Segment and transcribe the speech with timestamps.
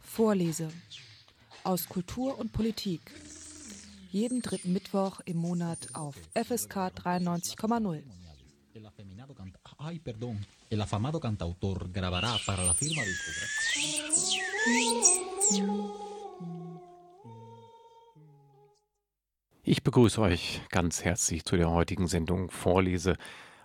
[0.00, 0.68] Vorlese
[1.64, 3.00] aus Kultur und Politik.
[4.10, 8.02] Jeden dritten Mittwoch im Monat auf FSK 93,0.
[9.78, 10.46] Ay, perdón.
[10.70, 13.02] El afamado cantautor grabará para la firma.
[19.62, 23.16] Ich begrüße euch ganz herzlich zu der heutigen Sendung Vorlese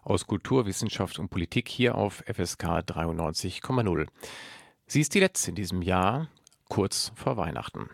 [0.02, 4.08] aus Kultur, Wissenschaft und Politik hier auf FSK 93,0.
[4.88, 6.28] Sie ist die letzte in diesem Jahr,
[6.70, 7.90] kurz vor Weihnachten.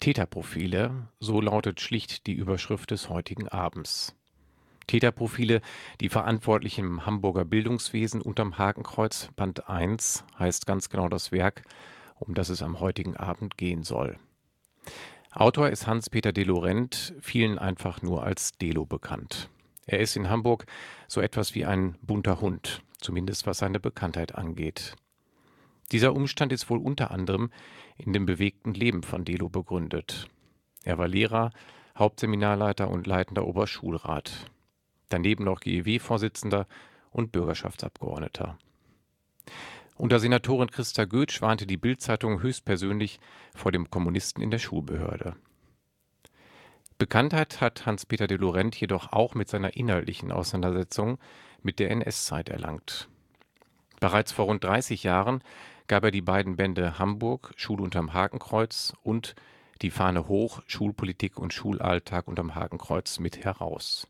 [0.00, 4.14] Täterprofile, so lautet schlicht die Überschrift des heutigen Abends.
[4.86, 5.62] Täterprofile,
[6.00, 11.62] die Verantwortlichen im Hamburger Bildungswesen unterm Hakenkreuz, Band 1, heißt ganz genau das Werk,
[12.16, 14.18] um das es am heutigen Abend gehen soll.
[15.32, 19.48] Autor ist Hans-Peter de Laurent, vielen einfach nur als Delo bekannt.
[19.86, 20.66] Er ist in Hamburg
[21.08, 24.96] so etwas wie ein bunter Hund, zumindest was seine Bekanntheit angeht.
[25.92, 27.50] Dieser Umstand ist wohl unter anderem
[27.96, 30.28] in dem bewegten Leben von Delo begründet.
[30.84, 31.50] Er war Lehrer,
[31.96, 34.50] Hauptseminarleiter und leitender Oberschulrat
[35.14, 36.66] daneben noch GEW-Vorsitzender
[37.10, 38.58] und Bürgerschaftsabgeordneter.
[39.96, 43.20] Unter Senatorin Christa Goetsch warnte die Bild-Zeitung höchstpersönlich
[43.54, 45.36] vor dem Kommunisten in der Schulbehörde.
[46.98, 51.18] Bekanntheit hat Hans-Peter de Laurent jedoch auch mit seiner inhaltlichen Auseinandersetzung
[51.62, 53.08] mit der NS-Zeit erlangt.
[53.98, 55.42] Bereits vor rund 30 Jahren
[55.88, 59.34] gab er die beiden Bände Hamburg, Schul unterm Hakenkreuz und
[59.82, 64.06] Die Fahne hoch, Schulpolitik und Schulalltag unterm Hakenkreuz mit heraus.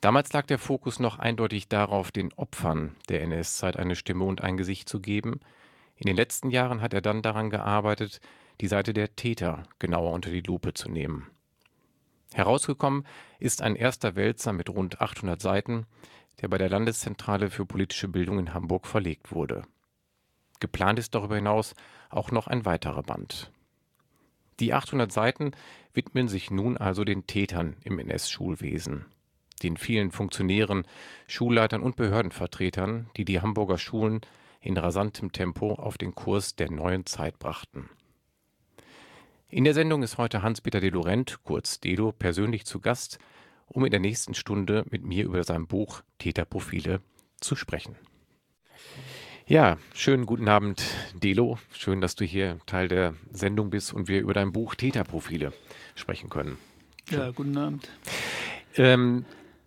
[0.00, 4.56] Damals lag der Fokus noch eindeutig darauf, den Opfern der NS-Zeit eine Stimme und ein
[4.56, 5.40] Gesicht zu geben.
[5.96, 8.20] In den letzten Jahren hat er dann daran gearbeitet,
[8.60, 11.31] die Seite der Täter genauer unter die Lupe zu nehmen.
[12.34, 13.06] Herausgekommen
[13.38, 15.86] ist ein erster Wälzer mit rund 800 Seiten,
[16.40, 19.62] der bei der Landeszentrale für politische Bildung in Hamburg verlegt wurde.
[20.60, 21.74] Geplant ist darüber hinaus
[22.10, 23.50] auch noch ein weiterer Band.
[24.60, 25.52] Die 800 Seiten
[25.92, 29.06] widmen sich nun also den Tätern im NS-Schulwesen
[29.62, 30.86] den vielen Funktionären,
[31.26, 34.20] Schulleitern und Behördenvertretern, die die Hamburger Schulen
[34.60, 37.88] in rasantem Tempo auf den Kurs der neuen Zeit brachten.
[39.52, 43.18] In der Sendung ist heute Hans-Peter de Laurent, kurz Dedo, persönlich zu Gast,
[43.66, 47.02] um in der nächsten Stunde mit mir über sein Buch Täterprofile
[47.38, 47.94] zu sprechen.
[49.46, 50.82] Ja, schönen guten Abend,
[51.22, 51.58] Delo.
[51.70, 55.52] Schön, dass du hier Teil der Sendung bist und wir über dein Buch Täterprofile
[55.96, 56.56] sprechen können.
[57.10, 57.90] Ja, guten Abend.
[58.76, 59.26] Ähm,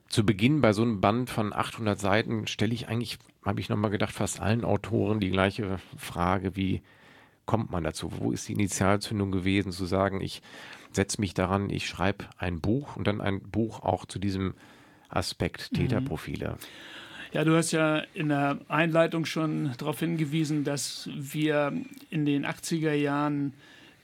[0.09, 3.91] zu Beginn bei so einem Band von 800 Seiten stelle ich eigentlich, habe ich nochmal
[3.91, 6.81] gedacht, fast allen Autoren die gleiche Frage, wie
[7.45, 8.11] kommt man dazu?
[8.17, 10.41] Wo ist die Initialzündung gewesen, zu sagen, ich
[10.91, 14.53] setze mich daran, ich schreibe ein Buch und dann ein Buch auch zu diesem
[15.09, 15.78] Aspekt mhm.
[15.78, 16.57] Täterprofile?
[17.31, 21.73] Ja, du hast ja in der Einleitung schon darauf hingewiesen, dass wir
[22.09, 23.53] in den 80er Jahren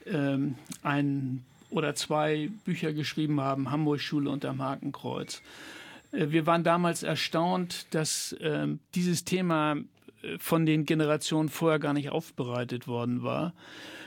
[0.06, 5.40] ähm, ein oder zwei Bücher geschrieben haben, Hamburg Schule unterm Hakenkreuz.
[6.12, 9.76] Äh, wir waren damals erstaunt, dass äh, dieses Thema
[10.38, 13.54] von den Generationen vorher gar nicht aufbereitet worden war.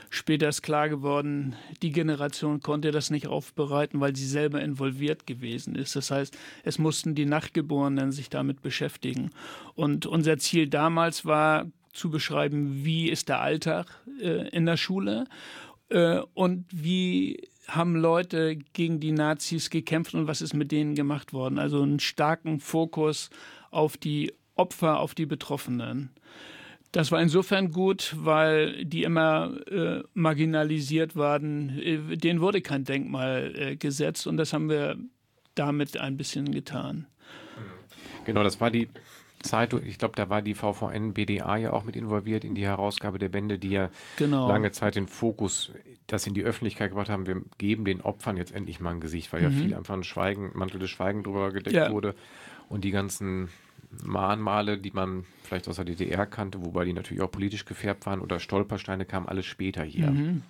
[0.08, 5.74] Später ist klar geworden, die Generation konnte das nicht aufbereiten, weil sie selber involviert gewesen
[5.74, 5.96] ist.
[5.96, 9.30] Das heißt, es mussten die Nachgeborenen sich damit beschäftigen.
[9.74, 13.86] Und unser Ziel damals war zu beschreiben, wie ist der Alltag
[14.20, 15.24] äh, in der Schule
[15.88, 21.32] äh, und wie haben Leute gegen die Nazis gekämpft und was ist mit denen gemacht
[21.32, 21.58] worden?
[21.58, 23.30] Also einen starken Fokus
[23.70, 26.10] auf die Opfer, auf die Betroffenen.
[26.92, 31.78] Das war insofern gut, weil die immer äh, marginalisiert waren.
[31.78, 34.96] Äh, denen wurde kein Denkmal äh, gesetzt und das haben wir
[35.54, 37.06] damit ein bisschen getan.
[38.24, 38.88] Genau, das war die
[39.42, 43.18] Zeitung, ich glaube, da war die VVN BDA ja auch mit involviert in die Herausgabe
[43.18, 44.48] der Bände, die ja genau.
[44.48, 45.72] lange Zeit den Fokus,
[46.06, 49.32] das in die Öffentlichkeit gebracht haben, wir geben den Opfern jetzt endlich mal ein Gesicht,
[49.32, 49.46] weil mhm.
[49.46, 51.92] ja viel einfach ein Schweigen, Mantel des Schweigen drüber gedeckt ja.
[51.92, 52.14] wurde
[52.68, 53.48] und die ganzen
[54.04, 58.20] Mahnmale, die man vielleicht aus der DDR kannte, wobei die natürlich auch politisch gefärbt waren
[58.20, 60.10] oder Stolpersteine kamen alles später hier.
[60.10, 60.42] Mhm.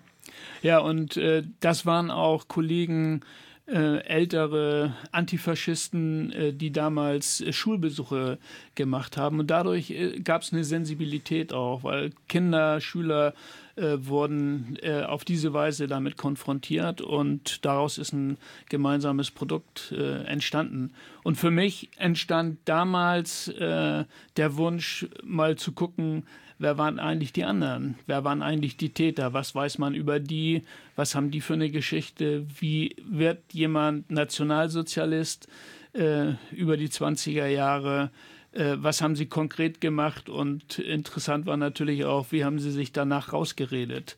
[0.62, 3.20] Ja, und äh, das waren auch Kollegen,
[3.68, 8.38] äh, ältere Antifaschisten, äh, die damals äh, Schulbesuche
[8.76, 9.40] gemacht haben.
[9.40, 13.34] Und dadurch äh, gab es eine Sensibilität auch, weil Kinder, Schüler
[13.74, 20.92] äh, wurden auf diese Weise damit konfrontiert und daraus ist ein gemeinsames Produkt entstanden.
[21.24, 26.24] Und für mich entstand damals der Wunsch, mal zu gucken,
[26.58, 27.96] wer waren eigentlich die anderen?
[28.06, 29.32] Wer waren eigentlich die Täter?
[29.32, 30.62] Was weiß man über die?
[30.94, 32.46] Was haben die für eine Geschichte?
[32.60, 35.48] Wie wird jemand Nationalsozialist?
[35.96, 38.10] äh, über die 20er Jahre.
[38.52, 40.28] Äh, was haben Sie konkret gemacht?
[40.28, 44.16] Und interessant war natürlich auch, wie haben Sie sich danach rausgeredet?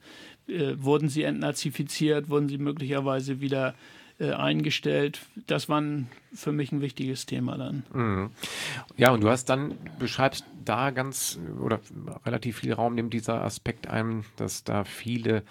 [0.48, 2.28] Äh, wurden Sie entnazifiziert?
[2.28, 3.74] Wurden Sie möglicherweise wieder
[4.18, 5.20] äh, eingestellt.
[5.46, 5.82] Das war
[6.32, 7.84] für mich ein wichtiges Thema dann.
[7.92, 8.30] Mhm.
[8.96, 11.80] Ja, und du hast dann, beschreibst da ganz oder
[12.26, 15.44] relativ viel Raum nimmt dieser Aspekt ein, dass da viele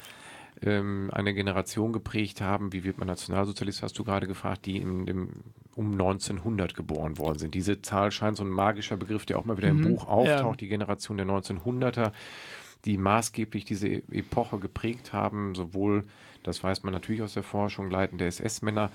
[0.61, 5.05] ähm, eine Generation geprägt haben, wie wird man Nationalsozialist, hast du gerade gefragt, die in
[5.05, 5.29] dem,
[5.75, 7.53] um 1900 geboren worden sind.
[7.53, 10.61] Diese Zahl scheint so ein magischer Begriff, der auch mal wieder im mhm, Buch auftaucht,
[10.61, 10.65] ja.
[10.65, 12.11] die Generation der 1900er,
[12.85, 16.05] die maßgeblich diese Epoche geprägt haben, sowohl
[16.47, 18.89] das weiß man natürlich aus der Forschung, leitende SS-Männer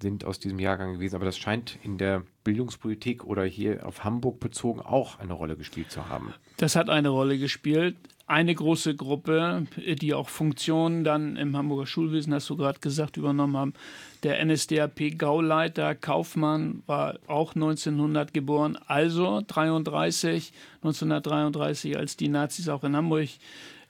[0.00, 4.40] sind aus diesem Jahrgang gewesen, aber das scheint in der Bildungspolitik oder hier auf Hamburg
[4.40, 6.32] bezogen auch eine Rolle gespielt zu haben.
[6.56, 7.96] Das hat eine Rolle gespielt.
[8.26, 13.56] Eine große Gruppe, die auch Funktionen dann im Hamburger Schulwesen, hast du gerade gesagt, übernommen
[13.56, 13.74] haben.
[14.22, 22.94] Der NSDAP-Gauleiter Kaufmann war auch 1900 geboren, also 33, 1933, als die Nazis auch in
[22.94, 23.30] Hamburg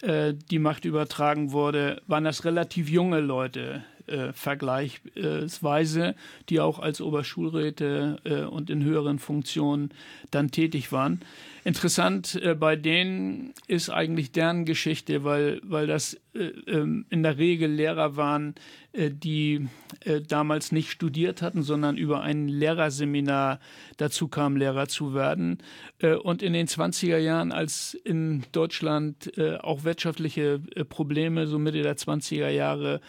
[0.02, 6.14] die Macht übertragen wurde, waren das relativ junge Leute äh, vergleichsweise,
[6.48, 9.90] die auch als Oberschulräte äh, und in höheren Funktionen
[10.30, 11.20] dann tätig waren.
[11.64, 17.38] Interessant äh, bei denen ist eigentlich deren Geschichte, weil, weil das äh, ähm, in der
[17.38, 18.54] Regel Lehrer waren,
[18.92, 19.68] äh, die
[20.04, 23.60] äh, damals nicht studiert hatten, sondern über ein Lehrerseminar
[23.98, 25.58] dazu kamen, Lehrer zu werden.
[25.98, 31.82] Äh, und in den 20er Jahren, als in Deutschland äh, auch wirtschaftliche Probleme so Mitte
[31.82, 33.00] der 20er Jahre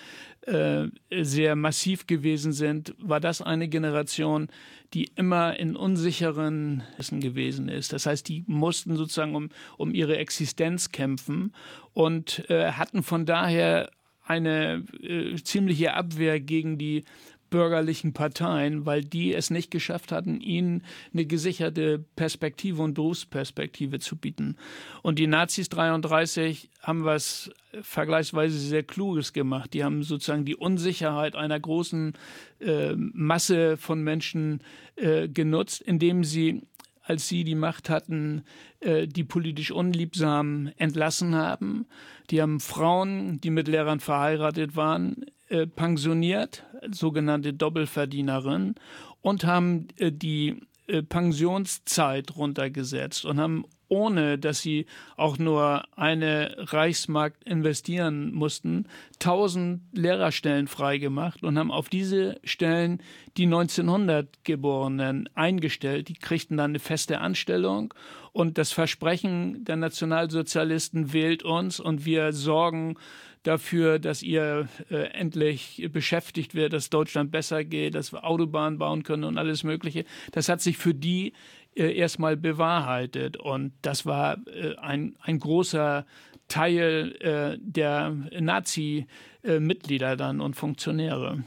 [0.44, 4.48] sehr massiv gewesen sind, war das eine Generation,
[4.94, 7.94] die immer in unsicheren Wissen gewesen ist.
[7.94, 11.54] Das heißt, die mussten sozusagen um, um ihre Existenz kämpfen
[11.94, 13.90] und äh, hatten von daher
[14.26, 17.04] eine äh, ziemliche Abwehr gegen die
[17.52, 20.84] bürgerlichen Parteien, weil die es nicht geschafft hatten, ihnen
[21.14, 24.56] eine gesicherte Perspektive und Berufsperspektive zu bieten.
[25.04, 27.52] Und die Nazis 33 haben was
[27.82, 29.74] vergleichsweise sehr Kluges gemacht.
[29.74, 32.14] Die haben sozusagen die Unsicherheit einer großen
[32.60, 34.62] äh, Masse von Menschen
[34.96, 36.64] äh, genutzt, indem sie
[37.04, 38.44] als sie die Macht hatten,
[38.80, 41.88] äh, die politisch Unliebsamen entlassen haben.
[42.30, 48.76] Die haben Frauen, die mit Lehrern verheiratet waren, äh, pensioniert, sogenannte Doppelverdienerin,
[49.22, 50.62] und haben äh, die
[51.08, 54.86] Pensionszeit runtergesetzt und haben ohne dass sie
[55.18, 63.04] auch nur eine Reichsmark investieren mussten, 1000 Lehrerstellen freigemacht und haben auf diese Stellen
[63.36, 66.08] die 1900 Geborenen eingestellt.
[66.08, 67.94] Die kriegten dann eine feste Anstellung
[68.32, 72.96] und das Versprechen der Nationalsozialisten wählt uns und wir sorgen
[73.44, 79.04] dafür, dass ihr äh, endlich beschäftigt wird, dass Deutschland besser geht, dass wir Autobahnen bauen
[79.04, 80.06] können und alles Mögliche.
[80.32, 81.34] Das hat sich für die
[81.76, 83.38] äh, erstmal bewahrheitet.
[83.38, 86.06] Und das war äh, ein, ein großer
[86.50, 91.44] Teil äh, der Nazi-Mitglieder dann und Funktionäre.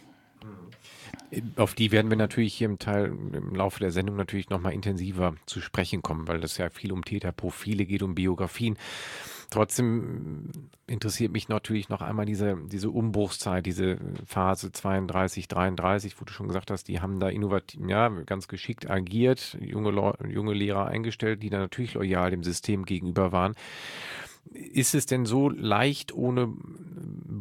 [1.56, 5.35] Auf die werden wir natürlich hier im Teil im Laufe der Sendung natürlich nochmal intensiver
[5.46, 8.79] zu sprechen kommen, weil das ja viel um Täterprofile geht, um Biografien.
[9.50, 10.50] Trotzdem
[10.87, 16.49] interessiert mich natürlich noch einmal diese, diese Umbruchszeit, diese Phase 32, 33, wo du schon
[16.49, 21.51] gesagt hast, die haben da innovativ, ja, ganz geschickt agiert, junge, junge Lehrer eingestellt, die
[21.51, 23.55] da natürlich loyal dem System gegenüber waren.
[24.53, 26.53] Ist es denn so leicht ohne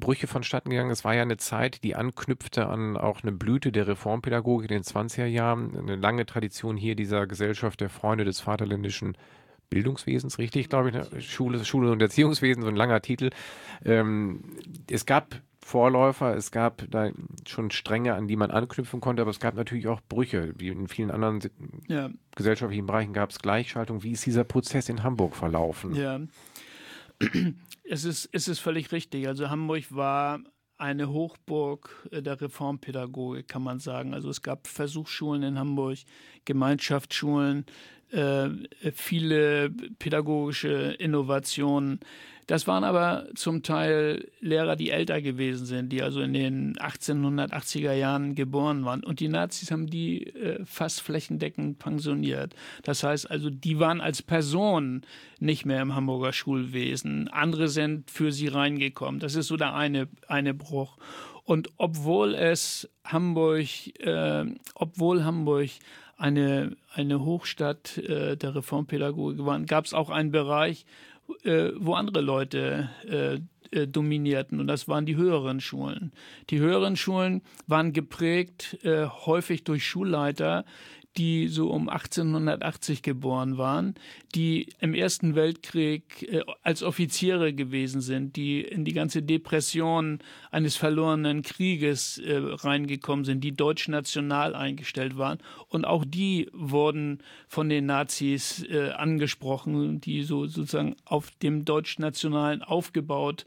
[0.04, 0.92] Brüche vonstatten gegangen?
[0.92, 4.84] Es war ja eine Zeit, die anknüpfte an auch eine Blüte der Reformpädagogik in den
[4.84, 9.18] 20er Jahren, eine lange Tradition hier dieser Gesellschaft der Freunde des Vaterländischen
[9.74, 11.22] Bildungswesens, richtig, glaube ich, ne?
[11.22, 13.32] Schule, Schule und Erziehungswesen, so ein langer Titel.
[13.84, 14.42] Ähm,
[14.88, 17.10] es gab Vorläufer, es gab da
[17.48, 20.54] schon Stränge, an die man anknüpfen konnte, aber es gab natürlich auch Brüche.
[20.58, 21.40] Wie in vielen anderen
[21.88, 22.12] ja.
[22.36, 24.04] gesellschaftlichen Bereichen gab es Gleichschaltung.
[24.04, 25.96] Wie ist dieser Prozess in Hamburg verlaufen?
[25.96, 26.20] Ja,
[27.84, 29.28] es ist, es ist völlig richtig.
[29.28, 30.40] Also Hamburg war
[30.84, 34.14] eine Hochburg der Reformpädagogik, kann man sagen.
[34.14, 36.00] Also es gab Versuchsschulen in Hamburg,
[36.44, 37.66] Gemeinschaftsschulen,
[38.12, 38.50] äh,
[38.92, 42.02] viele pädagogische Innovationen.
[42.48, 47.94] Das waren aber zum Teil Lehrer, die älter gewesen sind, die also in den 1880er
[47.94, 49.04] Jahren geboren waren.
[49.04, 52.56] Und die Nazis haben die äh, fast flächendeckend pensioniert.
[52.84, 55.02] Das heißt also, die waren als Person
[55.40, 57.28] nicht mehr im Hamburger Schulwesen.
[57.30, 59.20] Andere sind für sie reingekommen.
[59.20, 60.98] Das ist so der eine, eine Bruch.
[61.46, 63.68] Und obwohl es Hamburg,
[64.00, 64.46] äh,
[64.76, 65.70] obwohl Hamburg
[66.18, 70.86] eine, eine Hochstadt äh, der Reformpädagogik war, gab es auch einen Bereich,
[71.44, 73.40] äh, wo andere Leute äh,
[73.74, 76.12] äh, dominierten und das waren die höheren Schulen.
[76.50, 80.66] Die höheren Schulen waren geprägt äh, häufig durch Schulleiter,
[81.18, 83.96] die so um 1880 geboren waren,
[84.34, 90.20] die im Ersten Weltkrieg äh, als Offiziere gewesen sind, die in die ganze Depression
[90.52, 95.38] eines verlorenen Krieges äh, reingekommen sind, die deutsch-national eingestellt waren.
[95.70, 102.64] Und auch die wurden von den Nazis äh, angesprochen, die so sozusagen auf dem deutsch-nationalen
[102.64, 103.46] aufgebaut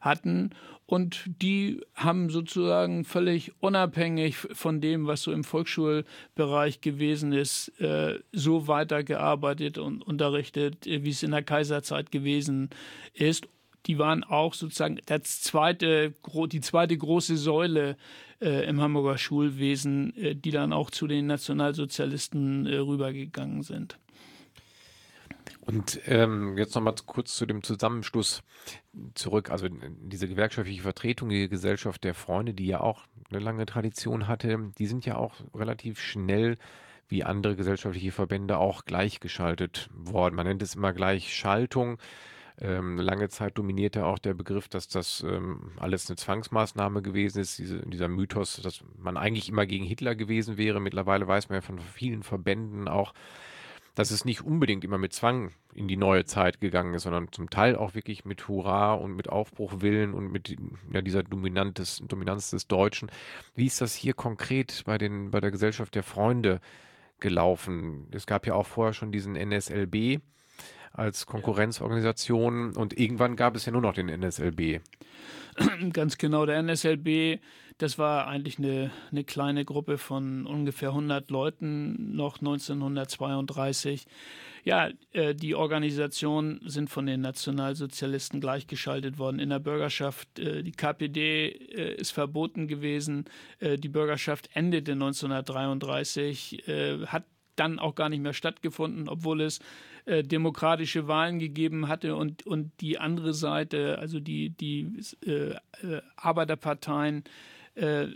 [0.00, 0.50] hatten
[0.88, 8.18] und die haben sozusagen völlig unabhängig von dem, was so im Volksschulbereich gewesen ist, äh,
[8.32, 12.70] so weitergearbeitet und unterrichtet, wie es in der Kaiserzeit gewesen
[13.12, 13.46] ist.
[13.84, 16.14] Die waren auch sozusagen das zweite,
[16.50, 17.98] die zweite große Säule
[18.40, 23.98] äh, im Hamburger Schulwesen, äh, die dann auch zu den Nationalsozialisten rübergegangen sind.
[25.68, 28.42] Und ähm, jetzt nochmal kurz zu dem Zusammenschluss
[29.12, 29.50] zurück.
[29.50, 34.72] Also diese gewerkschaftliche Vertretung, die Gesellschaft der Freunde, die ja auch eine lange Tradition hatte,
[34.78, 36.56] die sind ja auch relativ schnell
[37.08, 40.36] wie andere gesellschaftliche Verbände auch gleichgeschaltet worden.
[40.36, 41.98] Man nennt es immer Gleichschaltung.
[42.58, 47.58] Ähm, lange Zeit dominierte auch der Begriff, dass das ähm, alles eine Zwangsmaßnahme gewesen ist,
[47.58, 50.80] diese, dieser Mythos, dass man eigentlich immer gegen Hitler gewesen wäre.
[50.80, 53.12] Mittlerweile weiß man ja von vielen Verbänden auch,
[53.98, 57.50] dass es nicht unbedingt immer mit Zwang in die neue Zeit gegangen ist, sondern zum
[57.50, 60.56] Teil auch wirklich mit Hurra und mit Aufbruchwillen und mit
[60.92, 63.10] ja, dieser Dominanz, Dominanz des Deutschen.
[63.56, 66.60] Wie ist das hier konkret bei, den, bei der Gesellschaft der Freunde
[67.18, 68.06] gelaufen?
[68.12, 70.20] Es gab ja auch vorher schon diesen NSLB
[70.98, 74.80] als Konkurrenzorganisation und irgendwann gab es ja nur noch den NSLB.
[75.92, 77.40] Ganz genau, der NSLB
[77.78, 84.04] das war eigentlich eine, eine kleine Gruppe von ungefähr 100 Leuten noch 1932.
[84.64, 90.40] Ja, äh, die Organisationen sind von den Nationalsozialisten gleichgeschaltet worden in der Bürgerschaft.
[90.40, 93.26] Äh, die KPD äh, ist verboten gewesen.
[93.60, 97.24] Die Bürgerschaft endete 1933, äh, hat
[97.54, 99.60] dann auch gar nicht mehr stattgefunden, obwohl es
[100.08, 106.00] äh, demokratische Wahlen gegeben hatte und, und die andere Seite, also die, die äh, äh
[106.16, 107.24] Arbeiterparteien,
[107.74, 108.06] äh,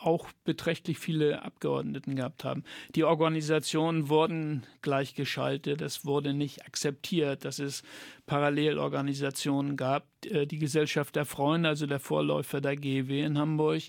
[0.00, 2.64] auch beträchtlich viele Abgeordneten gehabt haben.
[2.94, 7.82] Die Organisationen wurden gleichgeschaltet, es wurde nicht akzeptiert, dass es
[8.26, 10.08] Parallelorganisationen gab.
[10.24, 13.82] Die Gesellschaft der Freunde, also der Vorläufer der GEW in Hamburg,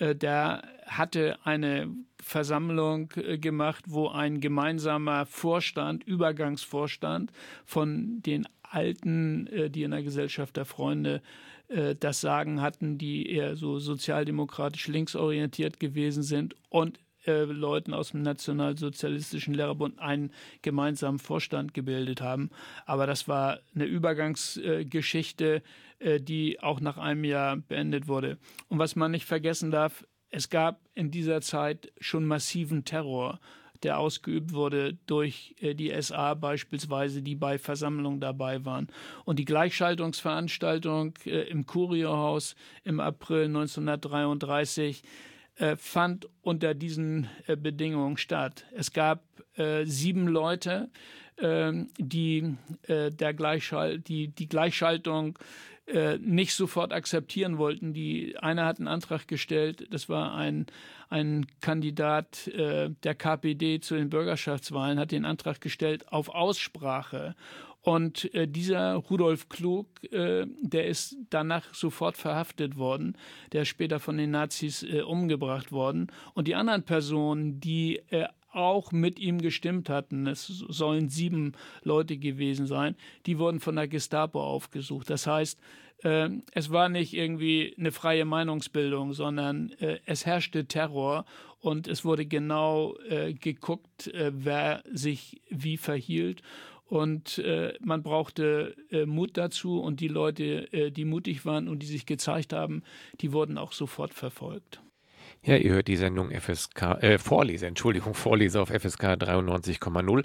[0.00, 1.88] der hatte eine
[2.20, 3.10] Versammlung
[3.40, 7.32] gemacht, wo ein gemeinsamer Vorstand, Übergangsvorstand
[7.64, 11.22] von den Alten, die in der Gesellschaft der Freunde
[11.68, 18.10] äh, das Sagen hatten, die eher so sozialdemokratisch linksorientiert gewesen sind und äh, Leuten aus
[18.10, 22.50] dem Nationalsozialistischen Lehrerbund einen gemeinsamen Vorstand gebildet haben.
[22.86, 25.62] Aber das war eine Übergangsgeschichte,
[25.98, 28.38] äh, die auch nach einem Jahr beendet wurde.
[28.68, 33.38] Und was man nicht vergessen darf, es gab in dieser Zeit schon massiven Terror
[33.84, 38.88] der ausgeübt wurde durch äh, die SA beispielsweise, die bei Versammlungen dabei waren.
[39.24, 45.02] Und die Gleichschaltungsveranstaltung im Kurierhaus im April 1933
[45.56, 48.64] äh, fand unter diesen Bedingungen statt.
[48.72, 49.22] Es gab
[49.84, 50.90] sieben Leute,
[51.38, 52.56] ähm, die,
[52.88, 55.38] der Gleichschal die, die Gleichschaltung
[55.86, 57.92] äh, nicht sofort akzeptieren wollten.
[57.92, 60.64] Die einer hat einen Antrag gestellt, das war ein,
[61.10, 67.34] ein Kandidat äh, der KPD zu den Bürgerschaftswahlen, hat den Antrag gestellt auf Aussprache.
[67.84, 73.14] Und äh, dieser Rudolf Klug, äh, der ist danach sofort verhaftet worden,
[73.52, 76.06] der ist später von den Nazis äh, umgebracht worden.
[76.32, 82.16] Und die anderen Personen, die äh, auch mit ihm gestimmt hatten, es sollen sieben Leute
[82.16, 85.10] gewesen sein, die wurden von der Gestapo aufgesucht.
[85.10, 85.60] Das heißt,
[86.04, 91.26] äh, es war nicht irgendwie eine freie Meinungsbildung, sondern äh, es herrschte Terror
[91.60, 92.94] und es wurde genau
[93.40, 96.42] geguckt, wer sich wie verhielt.
[96.86, 101.86] Und äh, man brauchte äh, Mut dazu und die Leute, die mutig waren und die
[101.86, 102.82] sich gezeigt haben,
[103.20, 104.80] die wurden auch sofort verfolgt.
[105.46, 110.24] Ja, ihr hört die Sendung FSK, äh, Vorlese, Entschuldigung, Vorlese auf FSK 93,0.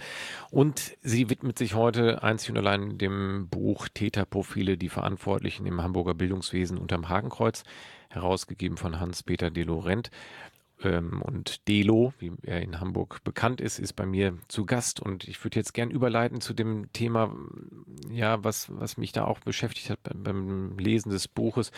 [0.49, 6.13] Und sie widmet sich heute einzig und allein dem Buch Täterprofile, die Verantwortlichen im Hamburger
[6.13, 7.63] Bildungswesen unterm Hakenkreuz,
[8.09, 10.09] herausgegeben von Hans-Peter de Laurent.
[10.81, 14.99] Ähm, und Delo, wie er in Hamburg bekannt ist, ist bei mir zu Gast.
[14.99, 17.35] Und ich würde jetzt gern überleiten zu dem Thema,
[18.11, 21.71] ja, was, was mich da auch beschäftigt hat beim, beim Lesen des Buches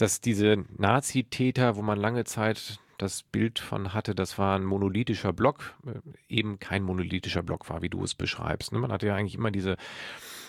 [0.00, 5.32] dass diese Nazitäter, wo man lange Zeit das Bild von hatte, das war ein monolithischer
[5.32, 8.72] Block, äh, eben kein monolithischer Block war, wie du es beschreibst.
[8.72, 8.78] Ne?
[8.78, 9.76] Man hatte ja eigentlich immer diese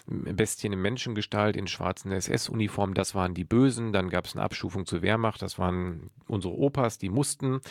[0.07, 3.93] Bestien in Menschengestalt in schwarzen SS-Uniformen, das waren die Bösen.
[3.93, 7.61] Dann gab es eine Abstufung zur Wehrmacht, das waren unsere Opas, die mussten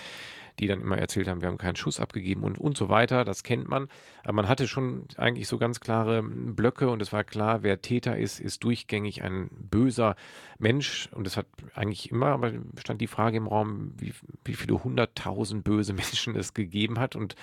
[0.61, 3.25] die dann immer erzählt haben, wir haben keinen Schuss abgegeben und, und so weiter.
[3.25, 3.89] Das kennt man.
[4.23, 8.19] Aber man hatte schon eigentlich so ganz klare Blöcke und es war klar, wer Täter
[8.19, 10.17] ist, ist durchgängig ein böser
[10.59, 11.09] Mensch.
[11.13, 14.13] Und es hat eigentlich immer, aber stand die Frage im Raum, wie,
[14.45, 17.17] wie viele hunderttausend böse Menschen es gegeben hat.
[17.17, 17.37] Und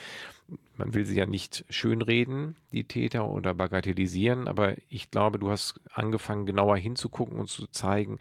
[0.78, 5.80] man will sie ja nicht schönreden, die Täter, oder bagatellisieren, aber ich glaube, du hast
[5.92, 8.20] angefangen, genauer hinzugucken und zu zeigen,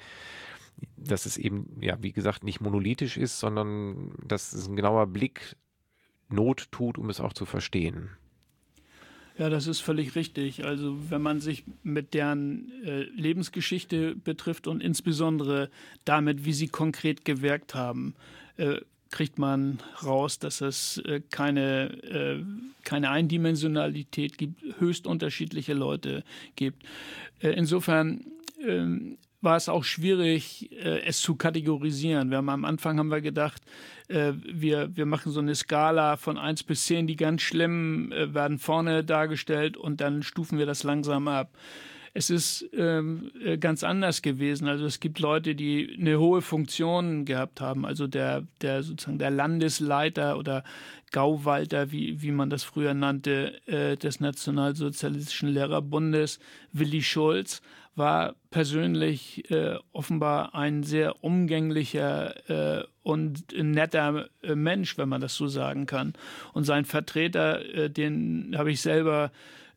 [0.96, 5.56] dass es eben, ja, wie gesagt, nicht monolithisch ist, sondern dass es ein genauer Blick
[6.28, 8.10] Not tut, um es auch zu verstehen.
[9.38, 10.64] Ja, das ist völlig richtig.
[10.64, 15.70] Also wenn man sich mit deren äh, Lebensgeschichte betrifft und insbesondere
[16.04, 18.14] damit, wie sie konkret gewirkt haben,
[18.56, 22.42] äh, kriegt man raus, dass es äh, keine, äh,
[22.84, 26.24] keine Eindimensionalität gibt, höchst unterschiedliche Leute
[26.56, 26.84] gibt.
[27.40, 28.24] Äh, insofern
[28.64, 30.70] ähm, war es auch schwierig,
[31.04, 32.30] es zu kategorisieren.
[32.30, 33.62] Wir haben am Anfang haben wir gedacht,
[34.08, 39.04] wir, wir machen so eine Skala von 1 bis 10, die ganz schlimm werden vorne
[39.04, 41.50] dargestellt und dann stufen wir das langsam ab.
[42.16, 44.68] Es ist ähm, äh, ganz anders gewesen.
[44.68, 47.84] Also es gibt Leute, die eine hohe Funktion gehabt haben.
[47.84, 50.64] Also der, der sozusagen der Landesleiter oder
[51.12, 56.40] Gauwalter, wie, wie man das früher nannte, äh, des Nationalsozialistischen Lehrerbundes,
[56.72, 57.60] Willi Schulz,
[57.96, 65.34] war persönlich äh, offenbar ein sehr umgänglicher äh, und netter äh, Mensch, wenn man das
[65.34, 66.14] so sagen kann.
[66.54, 69.32] Und sein Vertreter, äh, den habe ich selber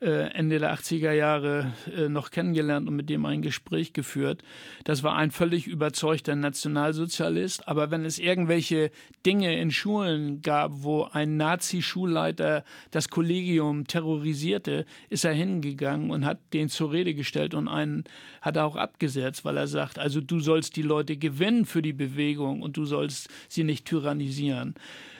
[0.08, 4.44] Ende der 80er Jahre äh, noch kennengelernt und mit dem ein Gespräch geführt.
[4.86, 7.68] Das war ein völlig überzeugter Nationalsozialist.
[7.68, 8.92] Aber wenn es irgendwelche
[9.26, 16.40] Dinge in Schulen gab, wo ein Nazi-Schulleiter das Kollegium terrorisierte, ist er hingegangen und hat
[16.54, 18.06] den zur Rede gestellt und einen
[18.42, 21.94] hat er auch abgesetzt, weil er sagt, also du sollst die Leute gewinnen für die
[21.94, 24.76] Bewegung und du sollst sie nicht tyrannisieren.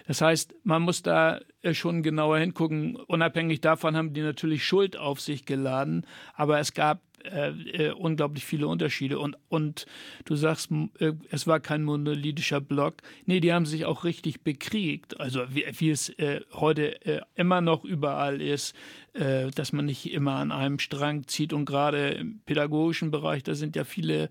[0.08, 1.42] Das heißt, man muss da äh,
[1.74, 2.96] schon genauer hingucken.
[2.96, 6.06] Unabhängig davon haben die natürlich Schuld auf sich geladen,
[6.36, 9.20] aber es gab äh, äh, unglaublich viele Unterschiede.
[9.20, 9.86] Und, und
[10.26, 12.96] du sagst, äh, es war kein monolithischer Block.
[13.26, 15.20] Nee, die haben sich auch richtig bekriegt.
[15.20, 18.74] Also wie, wie es äh, heute äh, immer noch überall ist,
[19.09, 21.54] äh, dass man nicht immer an einem Strang zieht.
[21.54, 24.30] Und gerade im pädagogischen Bereich, da sind ja viele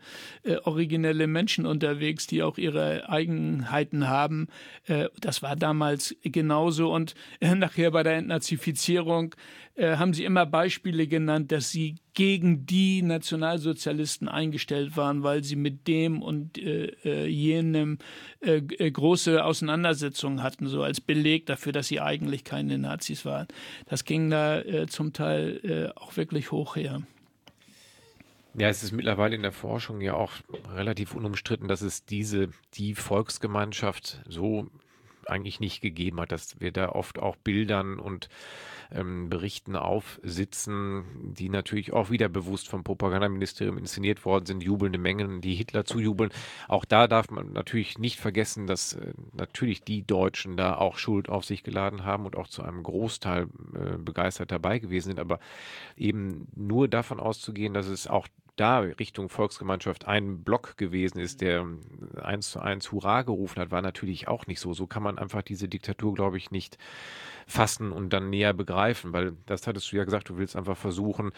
[0.64, 4.48] originelle Menschen unterwegs, die auch ihre Eigenheiten haben.
[5.20, 6.92] das war damals genauso.
[6.92, 9.34] Und nachher bei der Entnazifizierung
[9.78, 15.86] haben sie immer Beispiele genannt, dass sie gegen die Nationalsozialisten eingestellt waren, weil sie mit
[15.86, 17.98] dem und äh, äh jenem
[18.40, 23.46] äh, äh, große Auseinandersetzungen hatten, so als Beleg dafür, dass sie eigentlich keine Nazis waren.
[23.86, 27.02] Das ging da äh, zum Teil äh, auch wirklich hoch her.
[28.54, 30.32] Ja, es ist mittlerweile in der Forschung ja auch
[30.74, 34.66] relativ unumstritten, dass es diese, die Volksgemeinschaft so
[35.28, 38.28] eigentlich nicht gegeben hat, dass wir da oft auch Bildern und
[38.90, 45.40] ähm, Berichten aufsitzen, die natürlich auch wieder bewusst vom Propagandaministerium inszeniert worden sind, jubelnde Mengen,
[45.40, 46.30] die Hitler zujubeln.
[46.68, 51.28] Auch da darf man natürlich nicht vergessen, dass äh, natürlich die Deutschen da auch Schuld
[51.28, 55.20] auf sich geladen haben und auch zu einem Großteil äh, begeistert dabei gewesen sind.
[55.20, 55.38] Aber
[55.96, 58.26] eben nur davon auszugehen, dass es auch
[58.58, 61.66] da Richtung Volksgemeinschaft ein Block gewesen ist, der
[62.20, 64.74] eins zu eins Hurra gerufen hat, war natürlich auch nicht so.
[64.74, 66.78] So kann man einfach diese Diktatur, glaube ich, nicht
[67.46, 71.32] fassen und dann näher begreifen, weil das hattest du ja gesagt, du willst einfach versuchen,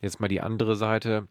[0.00, 1.28] jetzt mal die andere Seite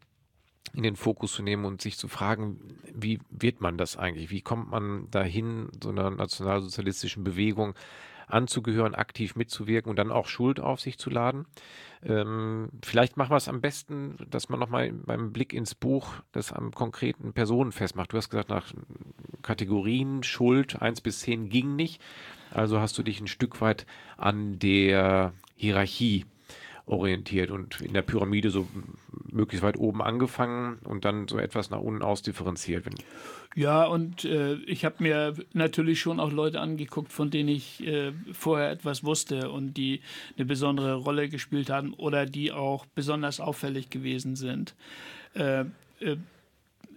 [0.74, 2.60] in den Fokus zu nehmen und sich zu fragen,
[2.94, 4.30] wie wird man das eigentlich?
[4.30, 7.74] Wie kommt man dahin, so einer nationalsozialistischen Bewegung
[8.32, 11.46] anzugehören, aktiv mitzuwirken und dann auch Schuld auf sich zu laden?
[12.04, 16.52] Ähm, vielleicht machen wir es am besten, dass man nochmal beim Blick ins Buch das
[16.52, 18.12] am konkreten Personen festmacht.
[18.14, 18.74] Du hast gesagt, nach
[19.44, 22.02] Kategorien Schuld 1 bis 10 ging nicht.
[22.52, 23.86] Also hast du dich ein Stück weit
[24.18, 26.26] an der Hierarchie
[26.92, 28.68] orientiert und in der Pyramide so
[29.32, 32.86] möglichst weit oben angefangen und dann so etwas nach unten ausdifferenziert.
[33.56, 38.12] Ja, und äh, ich habe mir natürlich schon auch Leute angeguckt, von denen ich äh,
[38.34, 40.02] vorher etwas wusste und die
[40.38, 44.76] eine besondere Rolle gespielt haben oder die auch besonders auffällig gewesen sind.
[45.34, 45.66] Äh,
[46.00, 46.18] äh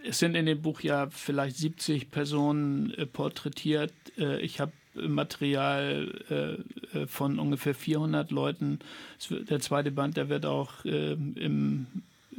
[0.07, 3.91] es sind in dem Buch ja vielleicht 70 Personen äh, porträtiert.
[4.19, 8.79] Äh, ich habe Material äh, äh von ungefähr 400 Leuten.
[9.29, 11.87] Der zweite Band, der wird auch äh, im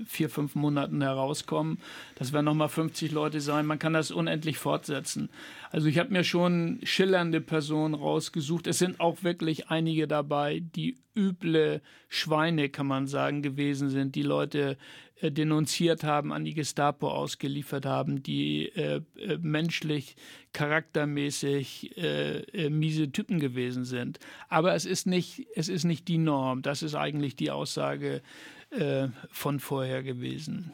[0.05, 1.79] vier, fünf Monaten herauskommen.
[2.17, 3.67] Das werden nochmal 50 Leute sein.
[3.67, 5.31] Man kann das unendlich fortsetzen.
[5.71, 8.67] Also ich habe mir schon schillernde Personen rausgesucht.
[8.67, 14.23] Es sind auch wirklich einige dabei, die üble Schweine, kann man sagen, gewesen sind, die
[14.23, 14.77] Leute
[15.21, 20.15] äh, denunziert haben, an die Gestapo ausgeliefert haben, die äh, äh, menschlich,
[20.53, 24.19] charaktermäßig äh, äh, miese Typen gewesen sind.
[24.49, 26.61] Aber es ist nicht, es ist nicht die Norm.
[26.61, 28.23] Das ist eigentlich die Aussage
[28.71, 30.73] äh, von vorher gewesen.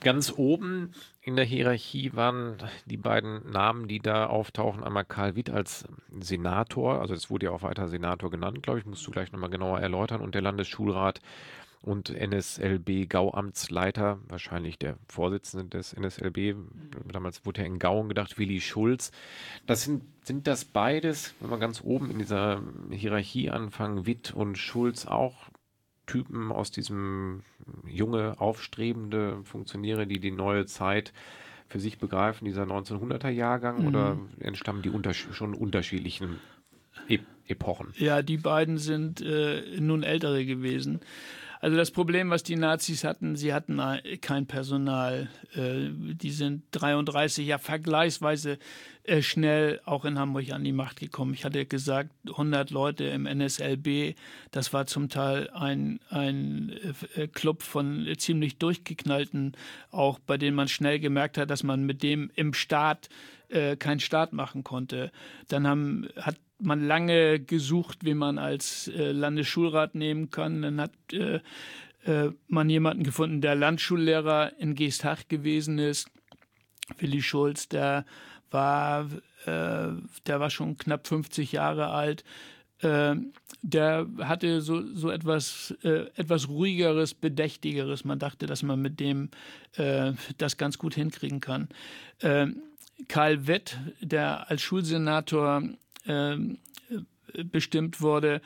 [0.00, 4.82] Ganz oben in der Hierarchie waren die beiden Namen, die da auftauchen.
[4.82, 5.84] Einmal Karl Witt als
[6.20, 9.50] Senator, also es wurde ja auch weiter Senator genannt, glaube ich, musst du gleich nochmal
[9.50, 11.20] genauer erläutern, und der Landesschulrat
[11.80, 16.56] und NSLB Gauamtsleiter, wahrscheinlich der Vorsitzende des NSLB,
[17.10, 19.12] damals wurde er in Gauen gedacht, Willi Schulz.
[19.66, 24.58] Das sind, sind das beides, wenn wir ganz oben in dieser Hierarchie anfangen, Witt und
[24.58, 25.50] Schulz auch
[26.08, 27.42] Typen aus diesem
[27.86, 31.12] junge, aufstrebende Funktionäre, die die neue Zeit
[31.68, 33.86] für sich begreifen, dieser 1900er Jahrgang, mhm.
[33.86, 36.40] oder entstammen die unter schon unterschiedlichen
[37.08, 37.94] e Epochen?
[37.96, 41.00] Ja, die beiden sind äh, nun ältere gewesen.
[41.60, 43.80] Also das Problem, was die Nazis hatten, sie hatten
[44.20, 45.28] kein Personal.
[45.54, 48.58] Äh, die sind 33 ja vergleichsweise
[49.04, 51.34] äh, schnell auch in Hamburg an die Macht gekommen.
[51.34, 54.14] Ich hatte gesagt, 100 Leute im NSLB,
[54.52, 56.72] das war zum Teil ein, ein
[57.16, 59.56] äh, Club von ziemlich durchgeknallten,
[59.90, 63.08] auch bei denen man schnell gemerkt hat, dass man mit dem im Staat
[63.78, 65.10] keinen Staat machen konnte.
[65.48, 70.62] Dann haben, hat man lange gesucht, wie man als äh, Landesschulrat nehmen kann.
[70.62, 71.40] Dann hat äh,
[72.04, 76.10] äh, man jemanden gefunden, der Landschullehrer in Geestach gewesen ist.
[76.98, 78.04] Willi Schulz, der
[78.50, 79.06] war,
[79.44, 79.88] äh,
[80.26, 82.24] der war schon knapp 50 Jahre alt.
[82.80, 83.16] Äh,
[83.62, 88.04] der hatte so, so etwas, äh, etwas ruhigeres, bedächtigeres.
[88.04, 89.30] Man dachte, dass man mit dem
[90.38, 91.68] das ganz gut hinkriegen kann.
[93.06, 95.87] Karl Wett, der als Schulsenator ähm, äh,
[97.50, 98.40] bestimmt wurde.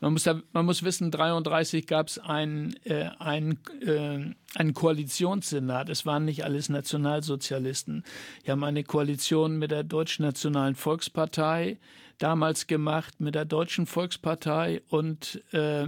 [0.00, 5.88] Man muss, da, man muss wissen, 1933 gab es einen, äh, einen, äh, einen Koalitionssenat.
[5.88, 8.04] Es waren nicht alles Nationalsozialisten.
[8.44, 11.78] Die haben eine Koalition mit der Deutschen Nationalen Volkspartei
[12.18, 15.86] damals gemacht, mit der Deutschen Volkspartei und, äh,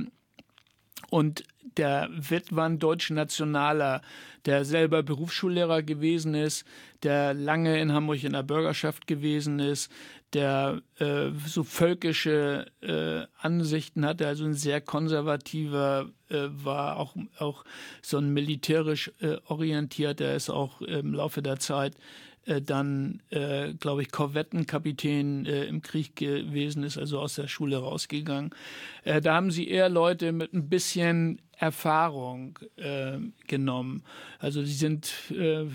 [1.10, 1.44] und
[1.76, 4.02] der Witt war ein deutsch-nationaler,
[4.46, 6.64] der selber Berufsschullehrer gewesen ist,
[7.02, 9.90] der lange in Hamburg in der Bürgerschaft gewesen ist,
[10.32, 17.64] der äh, so völkische äh, Ansichten hatte, also ein sehr konservativer äh, war, auch, auch
[18.02, 21.94] so ein militärisch äh, orientierter, ist auch im Laufe der Zeit
[22.48, 27.76] äh, dann, äh, glaube ich, Korvettenkapitän äh, im Krieg gewesen ist, also aus der Schule
[27.76, 28.50] rausgegangen.
[29.04, 34.02] Äh, da haben sie eher Leute mit ein bisschen Erfahrung äh, genommen.
[34.38, 35.66] Also sie sind äh,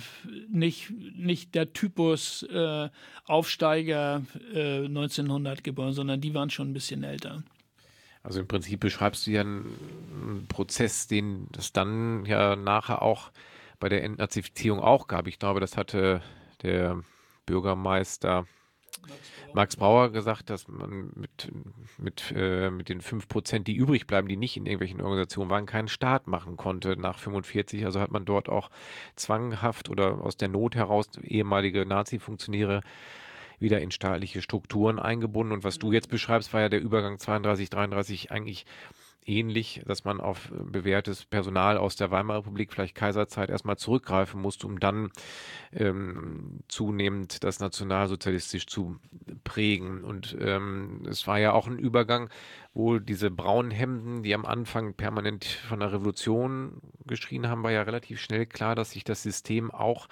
[0.50, 2.90] nicht, nicht der Typus äh,
[3.26, 7.44] Aufsteiger äh, 1900 geboren, sondern die waren schon ein bisschen älter.
[8.24, 13.32] Also im Prinzip beschreibst du ja einen Prozess, den es dann ja nachher auch
[13.80, 15.28] bei der Entnazifizierung auch gab.
[15.28, 16.22] Ich glaube, das hatte
[16.64, 17.02] der
[17.46, 18.46] Bürgermeister
[19.54, 21.52] Max Brauer gesagt, dass man mit,
[21.98, 25.66] mit, äh, mit den fünf Prozent, die übrig bleiben, die nicht in irgendwelchen Organisationen waren,
[25.68, 27.86] keinen Staat machen konnte nach 45.
[27.86, 28.72] Also hat man dort auch
[29.16, 32.82] zwanghaft oder aus der Not heraus ehemalige Nazi-Funktionäre
[33.60, 35.54] wieder in staatliche Strukturen eingebunden.
[35.54, 38.66] Und was du jetzt beschreibst, war ja der Übergang 32, 33 eigentlich
[39.26, 44.68] ähnlich, dass man auf bewährtes Personal aus der Weimarer Republik, vielleicht Kaiserzeit, erstmal zurückgreifen musste,
[44.68, 45.12] um dann
[45.72, 49.00] ähm, zunehmend das nationalsozialistisch zu
[49.44, 50.04] prägen.
[50.04, 52.30] Und ähm, es war ja auch ein Übergang,
[52.74, 57.84] wo diese braunen Hemden, die am Anfang permanent von der Revolution geschrien haben, war ja
[57.84, 60.08] relativ schnell klar, dass sich das System auch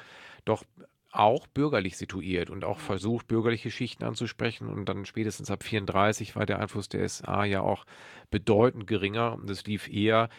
[0.46, 0.64] doch
[1.12, 4.68] auch bürgerlich situiert und auch versucht, bürgerliche Schichten anzusprechen.
[4.68, 7.86] Und dann spätestens ab 34 war der Einfluss der SA ja auch
[8.30, 10.30] bedeutend geringer und es lief eher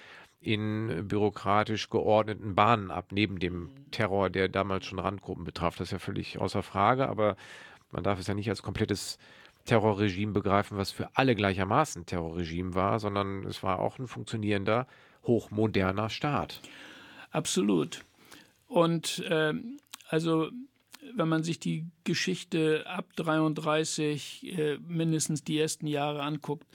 [0.40, 5.76] in bürokratisch geordneten Bahnen ab, neben dem Terror, der damals schon Randgruppen betraf.
[5.76, 7.36] Das ist ja völlig außer Frage, aber
[7.92, 9.18] man darf es ja nicht als komplettes
[9.66, 14.88] Terrorregime begreifen, was für alle gleichermaßen Terrorregime war, sondern es war auch ein funktionierender,
[15.24, 16.60] hochmoderner Staat.
[17.30, 18.04] Absolut.
[18.66, 19.78] Und ähm,
[20.12, 20.50] also
[21.14, 26.66] wenn man sich die Geschichte ab 33 äh, mindestens die ersten Jahre anguckt,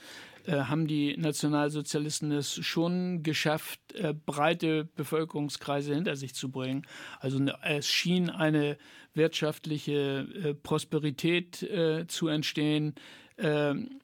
[0.44, 6.84] äh, haben die Nationalsozialisten es schon geschafft, äh, breite Bevölkerungskreise hinter sich zu bringen.
[7.20, 8.76] Also es schien eine
[9.14, 12.96] wirtschaftliche äh, Prosperität äh, zu entstehen.
[13.38, 14.00] Ähm,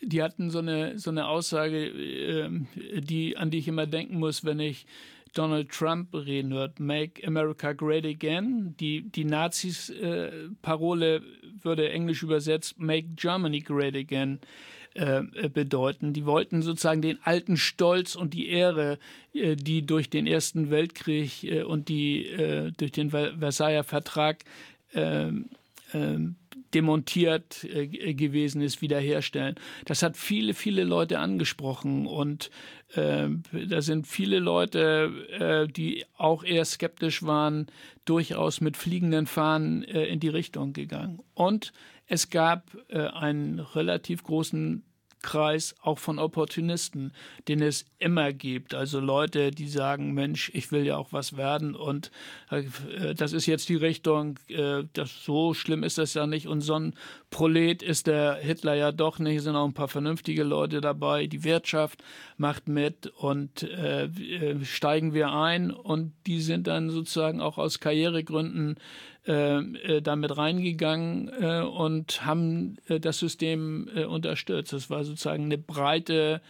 [0.00, 4.44] die hatten so eine, so eine Aussage, ähm, die, an die ich immer denken muss,
[4.44, 4.86] wenn ich
[5.34, 8.74] Donald Trump reden hört, Make America Great Again.
[8.78, 11.20] Die, die Nazis-Parole äh,
[11.62, 14.40] würde englisch übersetzt Make Germany Great Again
[14.94, 16.12] äh, bedeuten.
[16.12, 18.98] Die wollten sozusagen den alten Stolz und die Ehre,
[19.32, 24.44] äh, die durch den Ersten Weltkrieg äh, und die äh, durch den Versailler Vertrag
[24.94, 25.46] ähm,
[25.92, 26.36] ähm,
[26.74, 29.56] demontiert äh, gewesen ist, wiederherstellen.
[29.84, 32.50] Das hat viele, viele Leute angesprochen und
[32.94, 37.66] äh, da sind viele Leute, äh, die auch eher skeptisch waren,
[38.04, 41.20] durchaus mit fliegenden Fahnen äh, in die Richtung gegangen.
[41.34, 41.72] Und
[42.06, 44.82] es gab äh, einen relativ großen
[45.22, 47.12] Kreis auch von Opportunisten,
[47.48, 48.74] den es immer gibt.
[48.74, 52.10] Also Leute, die sagen, Mensch, ich will ja auch was werden und
[52.50, 56.46] äh, das ist jetzt die Richtung, äh, das, so schlimm ist das ja nicht.
[56.46, 56.94] Und so ein
[57.30, 61.26] Prolet ist der Hitler ja doch nicht, es sind auch ein paar vernünftige Leute dabei,
[61.26, 62.02] die Wirtschaft
[62.36, 65.70] macht mit und äh, äh steigen wir ein.
[65.70, 68.76] Und die sind dann sozusagen auch aus Karrieregründen
[69.28, 74.72] äh, äh, damit reingegangen äh, und haben äh, das System äh, unterstützt.
[74.72, 76.40] Das war sozusagen eine breite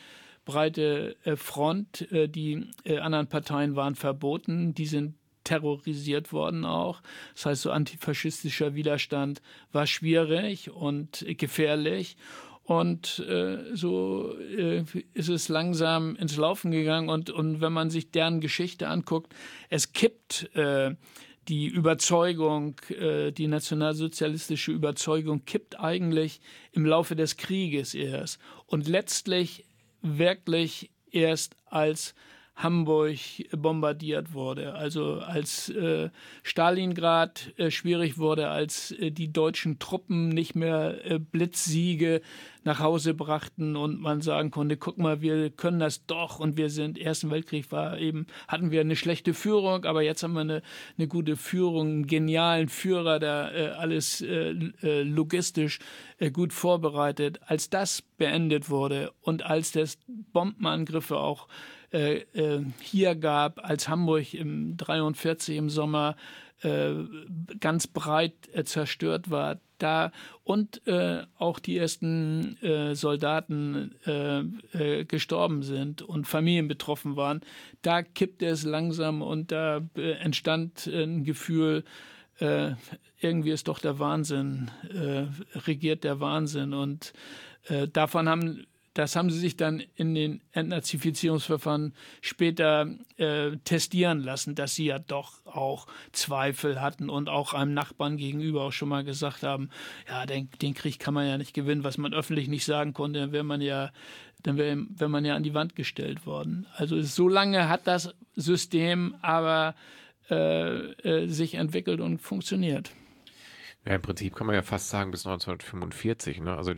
[0.44, 2.06] breite äh, Front.
[2.10, 4.74] die anderen Parteien waren verboten.
[4.74, 7.02] Die sind terrorisiert worden auch.
[7.34, 12.16] Das heißt, so antifaschistischer Widerstand war schwierig und gefährlich.
[12.62, 17.08] Und äh, so äh, ist es langsam ins Laufen gegangen.
[17.08, 19.34] Und, und wenn man sich deren Geschichte anguckt,
[19.68, 20.94] es kippt äh,
[21.48, 26.40] die Überzeugung, äh, die nationalsozialistische Überzeugung kippt eigentlich
[26.72, 28.38] im Laufe des Krieges erst.
[28.66, 29.64] Und letztlich
[30.02, 32.14] wirklich erst als
[32.58, 33.18] Hamburg
[33.56, 34.74] bombardiert wurde.
[34.74, 36.10] Also als äh,
[36.42, 42.20] Stalingrad äh, schwierig wurde, als äh, die deutschen Truppen nicht mehr äh, Blitzsiege
[42.64, 46.68] nach Hause brachten und man sagen konnte, guck mal, wir können das doch und wir
[46.68, 50.62] sind, Ersten Weltkrieg war eben, hatten wir eine schlechte Führung, aber jetzt haben wir eine,
[50.98, 54.50] eine gute Führung, einen genialen Führer, der äh, alles äh,
[55.02, 55.78] logistisch
[56.32, 57.38] gut vorbereitet.
[57.46, 59.98] Als das beendet wurde und als das
[60.32, 61.46] Bombenangriffe auch
[61.92, 66.16] äh, äh, hier gab, als Hamburg im 43 im Sommer
[66.62, 66.90] äh,
[67.60, 70.10] ganz breit äh, zerstört war, da
[70.42, 73.94] und äh, auch die ersten äh, Soldaten
[75.06, 77.42] gestorben sind und Familien betroffen waren,
[77.82, 81.84] da kippte es langsam und da entstand ein Gefühl,
[83.20, 84.70] irgendwie ist doch der Wahnsinn,
[85.66, 87.12] regiert der Wahnsinn und
[87.92, 88.66] davon haben
[88.98, 94.98] das haben sie sich dann in den Entnazifizierungsverfahren später äh, testieren lassen, dass sie ja
[94.98, 99.70] doch auch Zweifel hatten und auch einem Nachbarn gegenüber auch schon mal gesagt haben,
[100.08, 103.20] ja, den, den Krieg kann man ja nicht gewinnen, was man öffentlich nicht sagen konnte,
[103.20, 103.92] dann wäre man ja
[104.42, 106.66] dann wäre wär man ja an die Wand gestellt worden.
[106.74, 109.76] Also so lange hat das System aber
[110.28, 112.90] äh, äh, sich entwickelt und funktioniert.
[113.88, 116.42] Ja, im Prinzip kann man ja fast sagen bis 1945.
[116.42, 116.54] Ne?
[116.54, 116.74] Also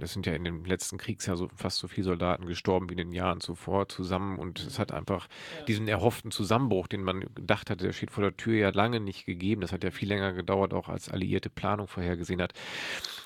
[0.00, 2.98] es sind ja in dem letzten Kriegsjahr so fast so viele Soldaten gestorben wie in
[2.98, 5.64] den Jahren zuvor zusammen und es hat einfach ja.
[5.66, 9.26] diesen erhofften Zusammenbruch, den man gedacht hatte, der steht vor der Tür ja lange nicht
[9.26, 9.60] gegeben.
[9.60, 12.54] Das hat ja viel länger gedauert, auch als alliierte Planung vorhergesehen hat.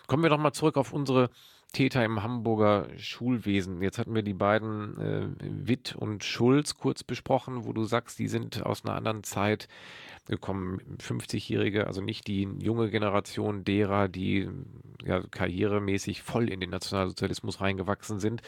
[0.09, 1.31] Kommen wir doch mal zurück auf unsere
[1.73, 3.83] Täter im Hamburger Schulwesen.
[3.83, 8.27] Jetzt hatten wir die beiden äh, Witt und Schulz kurz besprochen, wo du sagst, die
[8.27, 9.69] sind aus einer anderen Zeit
[10.29, 14.49] gekommen, 50-Jährige, also nicht die junge Generation derer, die
[15.05, 18.43] ja, karrieremäßig voll in den Nationalsozialismus reingewachsen sind.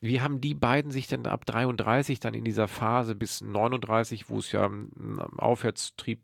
[0.00, 4.38] Wie haben die beiden sich denn ab 33 dann in dieser Phase bis 39, wo
[4.38, 6.20] es ja einen Aufwärtstrieb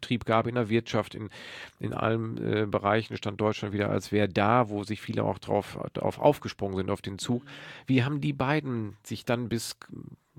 [0.00, 1.30] Trieb gab in der Wirtschaft, in,
[1.80, 5.78] in allen äh, Bereichen stand Deutschland wieder als wäre da, wo sich viele auch drauf,
[5.92, 7.42] drauf aufgesprungen sind auf den Zug.
[7.86, 9.76] Wie haben die beiden sich dann bis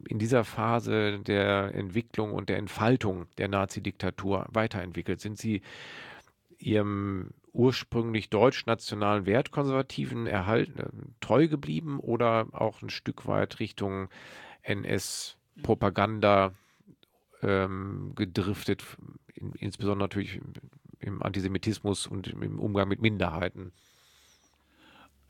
[0.07, 5.19] in dieser Phase der Entwicklung und der Entfaltung der Nazi-Diktatur weiterentwickelt?
[5.21, 5.61] Sind Sie
[6.57, 14.09] Ihrem ursprünglich deutsch-nationalen Wertkonservativen erhalten, äh, treu geblieben oder auch ein Stück weit Richtung
[14.63, 16.53] NS-Propaganda
[17.41, 18.83] ähm, gedriftet,
[19.33, 20.39] in, insbesondere natürlich
[20.99, 23.71] im Antisemitismus und im Umgang mit Minderheiten?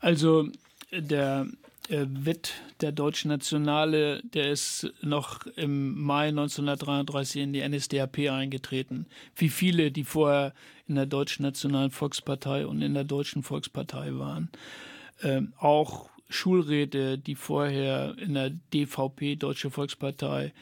[0.00, 0.48] Also
[0.92, 1.46] der
[1.90, 9.06] äh, Witt, der deutsche Nationale, der ist noch im Mai 1933 in die NSDAP eingetreten.
[9.36, 10.54] Wie viele, die vorher
[10.86, 14.50] in der Deutschen Nationalen Volkspartei und in der Deutschen Volkspartei waren.
[15.22, 20.52] Ähm, auch Schulräte, die vorher in der DVP, Deutsche Volkspartei,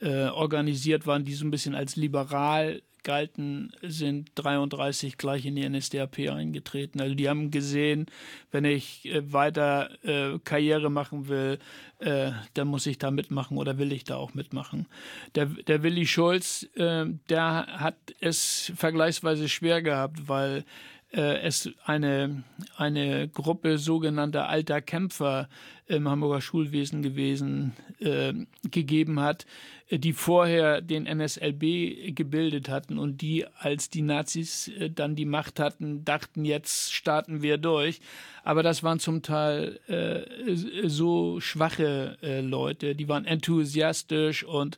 [0.00, 5.66] äh, organisiert waren, die so ein bisschen als liberal galten, sind 33 gleich in die
[5.66, 7.00] NSDAP eingetreten.
[7.00, 8.06] Also die haben gesehen,
[8.50, 11.60] wenn ich äh, weiter äh, Karriere machen will,
[12.00, 14.86] äh, dann muss ich da mitmachen oder will ich da auch mitmachen.
[15.36, 20.64] Der, der Willi Schulz, äh, der hat es vergleichsweise schwer gehabt, weil
[21.12, 22.42] äh, es eine,
[22.76, 25.48] eine Gruppe sogenannter alter Kämpfer
[25.88, 28.32] im Hamburger Schulwesen gewesen äh,
[28.70, 29.46] gegeben hat,
[29.88, 35.60] die vorher den NSLB gebildet hatten und die, als die Nazis äh, dann die Macht
[35.60, 38.00] hatten, dachten, jetzt starten wir durch.
[38.42, 40.54] Aber das waren zum Teil äh,
[40.88, 44.76] so schwache äh, Leute, die waren enthusiastisch und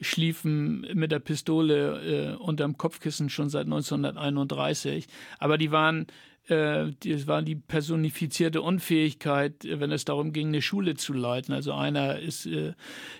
[0.00, 5.06] schliefen mit der Pistole äh, unterm Kopfkissen schon seit 1931.
[5.38, 10.62] Aber die waren äh, das war die personifizierte Unfähigkeit, äh, wenn es darum ging, eine
[10.62, 11.52] Schule zu leiten.
[11.52, 12.72] Also einer ist äh,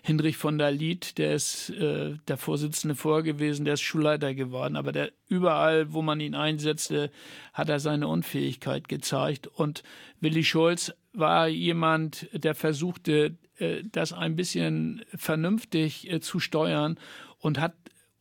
[0.02, 4.76] Hinrich von der Lied, der ist äh, der Vorsitzende vorher gewesen, der ist Schulleiter geworden,
[4.76, 7.10] aber der überall, wo man ihn einsetzte,
[7.52, 9.46] hat er seine Unfähigkeit gezeigt.
[9.46, 9.82] Und
[10.20, 16.98] Willi Scholz war jemand, der versuchte, äh, das ein bisschen vernünftig äh, zu steuern
[17.38, 17.74] und hat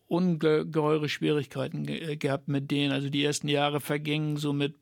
[0.07, 2.93] ungeheure Schwierigkeiten ge äh, gehabt mit denen.
[2.93, 4.73] Also die ersten Jahre vergingen so mit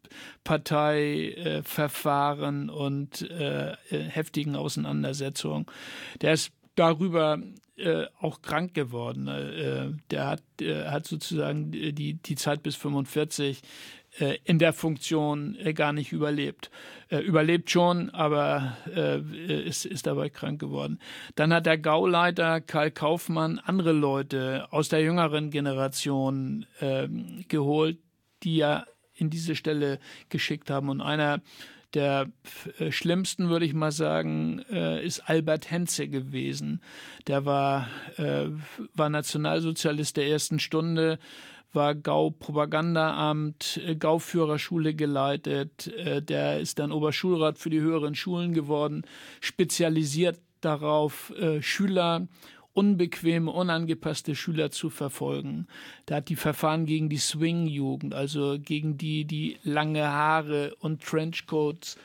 [0.43, 5.65] Parteiverfahren äh, und äh, äh, heftigen Auseinandersetzungen.
[6.21, 7.39] Der ist darüber
[7.77, 9.27] äh, auch krank geworden.
[9.27, 13.61] Äh, der hat, hat sozusagen die, die Zeit bis 45 äh,
[14.45, 16.71] in der Funktion äh, gar nicht überlebt.
[17.09, 18.77] Äh, überlebt schon, aber
[19.47, 20.99] ist, ist dabei krank geworden.
[21.35, 27.97] Dann hat der Gauleiter Karl Kaufmann andere Leute aus der jüngeren Generation ähm, geholt,
[28.43, 29.99] die ja in diese Stelle
[30.29, 30.89] geschickt haben.
[30.89, 31.41] Und einer
[31.93, 32.27] der
[32.89, 36.81] schlimmsten, würde ich mal sagen, ist Albert Henze gewesen.
[37.27, 37.87] Der war,
[38.93, 41.19] war Nationalsozialist der ersten Stunde,
[41.75, 45.87] war Gau-Propagandaamt, äh, Gau-Führerschule geleitet.
[45.87, 49.03] Äh, der ist dann Oberschulrat für die höheren Schulen geworden,
[49.41, 52.27] spezialisiert darauf, äh, Schüler
[52.73, 55.67] unbequeme, unangepasste Schüler zu verfolgen.
[56.09, 61.97] Der hat die Verfahren gegen die Swing-Jugend, also gegen die, die lange Haare und Trenchcoats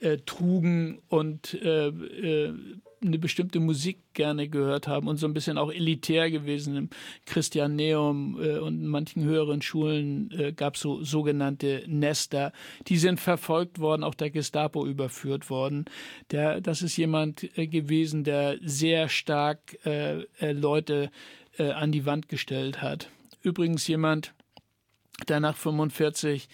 [0.00, 2.54] äh, trugen und äh, äh,
[3.02, 6.76] eine bestimmte Musik gerne gehört haben und so ein bisschen auch elitär gewesen.
[6.76, 6.90] Im
[7.26, 12.52] Christianeum äh, und in manchen höheren Schulen äh, gab es so sogenannte Nester.
[12.88, 15.84] Die sind verfolgt worden, auch der Gestapo überführt worden.
[16.30, 21.10] Der, das ist jemand äh, gewesen, der sehr stark äh, äh, Leute
[21.58, 23.10] äh, an die Wand gestellt hat.
[23.42, 24.34] Übrigens jemand,
[25.28, 26.48] der nach 45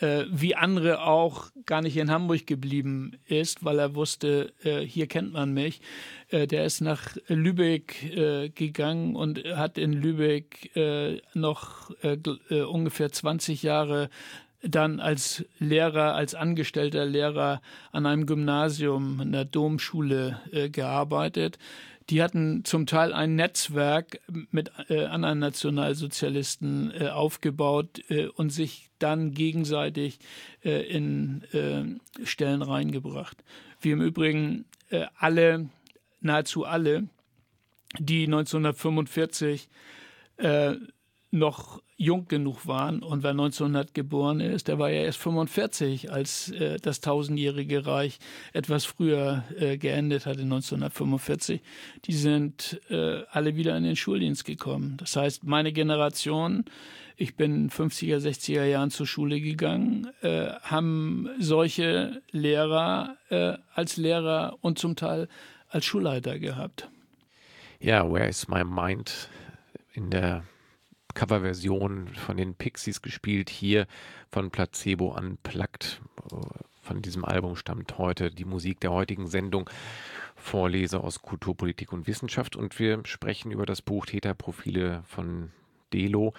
[0.00, 5.06] äh, wie andere auch gar nicht in Hamburg geblieben ist, weil er wusste, äh, hier
[5.06, 5.80] kennt man mich.
[6.28, 13.12] Äh, der ist nach Lübeck äh, gegangen und hat in Lübeck äh, noch äh, ungefähr
[13.12, 14.10] 20 Jahre
[14.62, 20.38] dann als Lehrer, als angestellter Lehrer an einem Gymnasium, in der Domschule
[20.70, 21.58] gearbeitet
[22.10, 24.20] die hatten zum Teil ein Netzwerk
[24.50, 30.18] mit äh, anderen Nationalsozialisten äh, aufgebaut äh, und sich dann gegenseitig
[30.64, 33.44] äh, in äh, Stellen reingebracht.
[33.80, 35.68] Wie im Übrigen äh, alle,
[36.20, 37.08] nahezu alle,
[37.98, 39.68] die 1945
[41.32, 46.50] noch jung genug waren und wer 1900 geboren ist, der war ja erst 45, als
[46.50, 48.18] äh, das tausendjährige Reich
[48.54, 51.60] etwas früher äh, geendet hatte, 1945.
[52.06, 54.96] Die sind äh, alle wieder in den Schuldienst gekommen.
[54.96, 56.64] Das heißt, meine Generation,
[57.18, 64.56] ich bin 50er, 60er Jahren zur Schule gegangen, äh, haben solche Lehrer äh, als Lehrer
[64.62, 65.28] und zum Teil
[65.68, 66.88] als Schulleiter gehabt.
[67.78, 69.28] Ja, Where is My Mind
[69.92, 70.44] in der
[71.14, 73.86] Coverversion von den Pixies gespielt, hier
[74.30, 76.00] von Placebo Unplugged.
[76.82, 79.68] Von diesem Album stammt heute die Musik der heutigen Sendung.
[80.36, 85.50] Vorlese aus Kulturpolitik und Wissenschaft und wir sprechen über das Buch Täterprofile von
[85.92, 86.32] Delo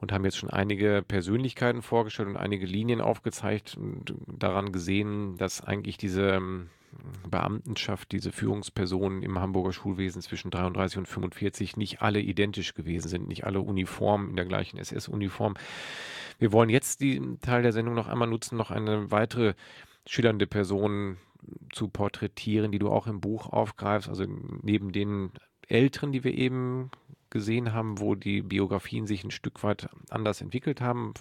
[0.00, 5.60] und haben jetzt schon einige Persönlichkeiten vorgestellt und einige Linien aufgezeigt und daran gesehen, dass
[5.60, 6.40] eigentlich diese
[7.28, 13.28] Beamtenschaft, diese Führungspersonen im Hamburger Schulwesen zwischen 33 und 45 nicht alle identisch gewesen sind,
[13.28, 15.54] nicht alle uniform in der gleichen SS-Uniform.
[16.38, 19.54] Wir wollen jetzt diesen Teil der Sendung noch einmal nutzen, noch eine weitere
[20.06, 21.16] schillernde Person
[21.72, 24.24] zu porträtieren, die du auch im Buch aufgreifst, also
[24.62, 25.30] neben den
[25.66, 26.90] Älteren, die wir eben
[27.30, 31.14] gesehen haben, wo die Biografien sich ein Stück weit anders entwickelt haben,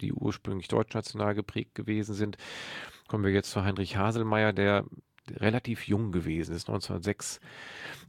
[0.00, 2.38] die ursprünglich deutschnational geprägt gewesen sind,
[3.08, 4.84] kommen wir jetzt zu Heinrich Haselmeier, der
[5.36, 7.40] relativ jung gewesen, ist 1906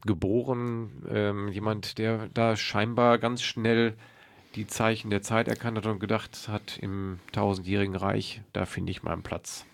[0.05, 1.03] geboren.
[1.09, 3.95] Ähm, jemand, der da scheinbar ganz schnell
[4.55, 9.03] die Zeichen der Zeit erkannt hat und gedacht hat, im tausendjährigen Reich, da finde ich
[9.03, 9.65] meinen Platz.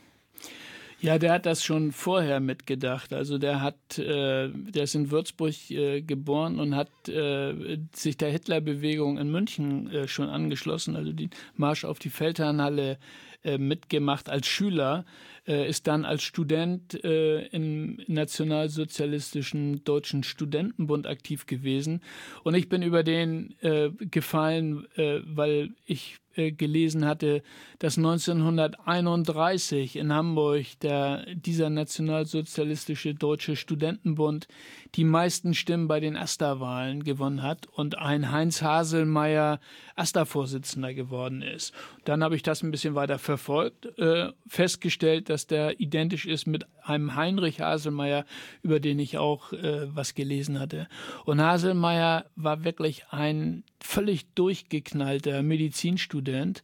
[1.04, 3.12] Ja, der hat das schon vorher mitgedacht.
[3.12, 8.32] Also der hat, äh, der ist in Würzburg äh, geboren und hat äh, sich der
[8.32, 13.00] Hitlerbewegung in München äh, schon angeschlossen, also die Marsch auf die Feldherrnhalle
[13.44, 15.06] äh, mitgemacht als Schüler,
[15.48, 22.02] äh, ist dann als Student äh, im nationalsozialistischen Deutschen Studentenbund aktiv gewesen.
[22.44, 27.44] Und ich bin über den äh, gefallen, äh, weil ich gelesen hatte,
[27.78, 34.48] dass 1931 in Hamburg der, dieser nationalsozialistische Deutsche Studentenbund
[34.96, 39.60] die meisten Stimmen bei den AStA-Wahlen gewonnen hat und ein Heinz Haselmeier
[39.96, 41.74] AStA-Vorsitzender geworden ist.
[42.06, 46.66] Dann habe ich das ein bisschen weiter verfolgt, äh, festgestellt, dass der identisch ist mit
[46.84, 48.26] einem Heinrich Haselmeier,
[48.62, 50.88] über den ich auch äh, was gelesen hatte.
[51.26, 56.64] Und Haselmeier war wirklich ein völlig durchgeknallter Medizinstudent,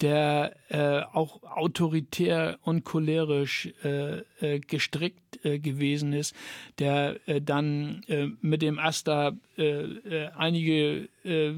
[0.00, 6.34] der äh, auch autoritär und cholerisch äh, äh, gestrickt äh, gewesen ist,
[6.78, 11.52] der äh, dann äh, mit dem Asta äh, äh, einige, äh,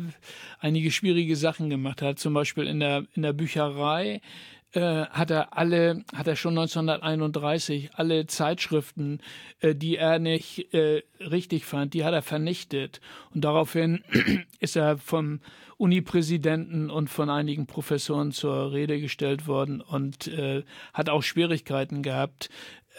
[0.61, 4.21] einige schwierige Sachen gemacht hat, zum Beispiel in der, in der Bücherei
[4.73, 9.21] äh, hat er alle, hat er schon 1931 alle Zeitschriften,
[9.63, 10.69] die er nicht
[11.21, 13.01] richtig fand, die hat er vernichtet.
[13.35, 14.05] Und daraufhin
[14.61, 15.41] ist er vom
[15.77, 20.31] Unipräsidenten und von einigen Professoren zur Rede gestellt worden und
[20.95, 22.49] hat auch Schwierigkeiten gehabt.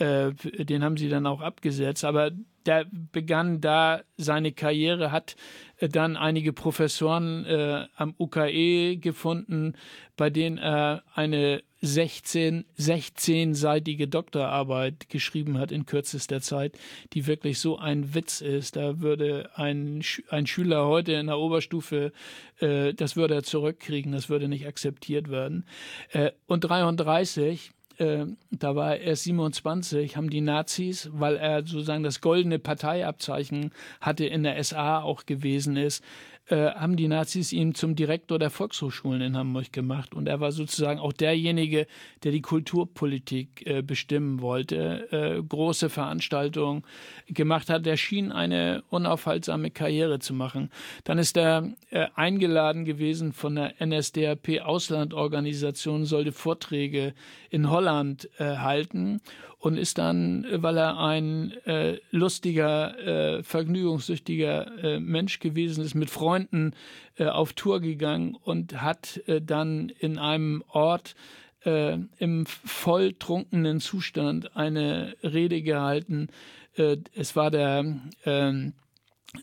[0.02, 0.34] Äh,
[0.66, 2.04] den haben sie dann auch abgesetzt.
[2.04, 2.32] Aber
[2.66, 5.36] der begann da seine Karriere, hat
[5.78, 9.74] äh, dann einige Professoren äh, am UKE gefunden,
[10.18, 16.78] bei denen er eine 16, 16-seitige Doktorarbeit geschrieben hat in kürzester Zeit,
[17.14, 18.76] die wirklich so ein Witz ist.
[18.76, 22.12] Da würde ein, ein Schüler heute in der Oberstufe,
[22.60, 25.66] äh, das würde er zurückkriegen, das würde nicht akzeptiert werden.
[26.12, 27.72] Äh, und 33
[28.02, 34.26] äh, da war er 27, haben die Nazis, weil er sozusagen das goldene Parteiabzeichen hatte
[34.26, 36.04] in der SA auch gewesen ist,
[36.52, 40.14] äh, haben die Nazis ihn zum Direktor der Volkshochschulen in Hamburg gemacht.
[40.14, 41.88] Und er war sozusagen auch derjenige,
[42.24, 46.84] der die Kulturpolitik äh, bestimmen wollte, äh, große Veranstaltungen
[47.28, 47.88] gemacht hat.
[47.88, 50.72] Er schien eine unaufhaltsame Karriere zu machen.
[51.04, 57.14] Dann ist er äh, eingeladen gewesen von der NSDAP Auslandorganisation, sollte Vorträge
[57.50, 57.91] in Holland
[58.38, 59.22] äh, halten
[59.62, 66.10] und ist dann, weil er ein äh, lustiger, äh, vergnügungssüchtiger äh, Mensch gewesen ist, mit
[66.10, 66.74] Freunden
[67.18, 71.16] äh, auf Tour gegangen und hat äh, dann in einem Ort
[71.64, 76.30] äh, im volltrunkenen Zustand eine Rede gehalten.
[76.76, 77.86] Äh, es war der
[78.24, 78.72] äh,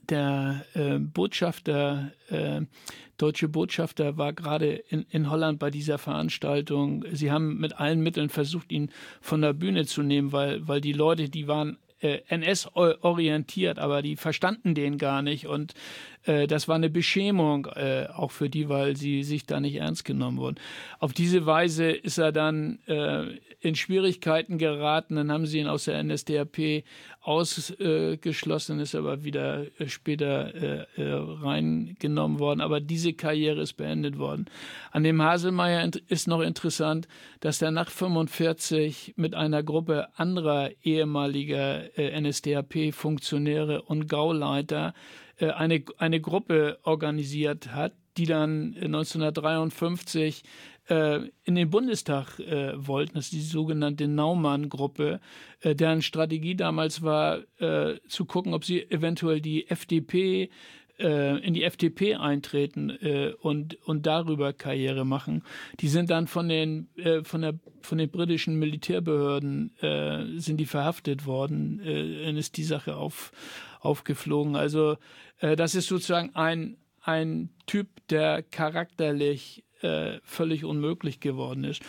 [0.09, 2.63] der äh, Botschafter, äh,
[3.17, 7.05] deutsche Botschafter war gerade in, in Holland bei dieser Veranstaltung.
[7.13, 10.93] Sie haben mit allen Mitteln versucht, ihn von der Bühne zu nehmen, weil, weil die
[10.93, 15.47] Leute, die waren äh, NS-orientiert, aber die verstanden den gar nicht.
[15.47, 15.75] Und
[16.25, 20.05] äh, das war eine Beschämung äh, auch für die, weil sie sich da nicht ernst
[20.05, 20.61] genommen wurden.
[20.99, 25.17] Auf diese Weise ist er dann äh, in Schwierigkeiten geraten.
[25.17, 26.85] Dann haben sie ihn aus der NSDAP
[27.21, 32.61] ausgeschlossen, ist aber wieder äh, später äh, äh, reingenommen worden.
[32.61, 34.47] Aber diese Karriere ist beendet worden.
[34.93, 37.09] An dem Haselmeier ist noch interessant,
[37.41, 44.95] dass er nach 45 mit einer Gruppe anderer ehemaliger NSDAP-Funktionäre und Gauleiter
[45.39, 50.43] eine, eine Gruppe organisiert hat, die dann 1953
[50.89, 53.15] äh, in den Bundestag äh, wollten.
[53.15, 55.21] Das ist die sogenannte Naumann-Gruppe,
[55.61, 60.51] äh, deren Strategie damals war, äh, zu gucken, ob sie eventuell die FDP
[60.99, 65.45] äh, in die FDP eintreten äh, und, und darüber Karriere machen.
[65.81, 70.67] Die sind dann von den, äh, von der, von den britischen Militärbehörden äh, sind die
[70.67, 73.31] verhaftet worden, äh, dann ist die Sache auf,
[73.81, 74.57] aufgeflogen.
[74.57, 74.97] Also
[75.39, 76.77] äh, das ist sozusagen ein,
[77.09, 81.83] ein Typ, der charakterlich äh, völlig unmöglich geworden ist.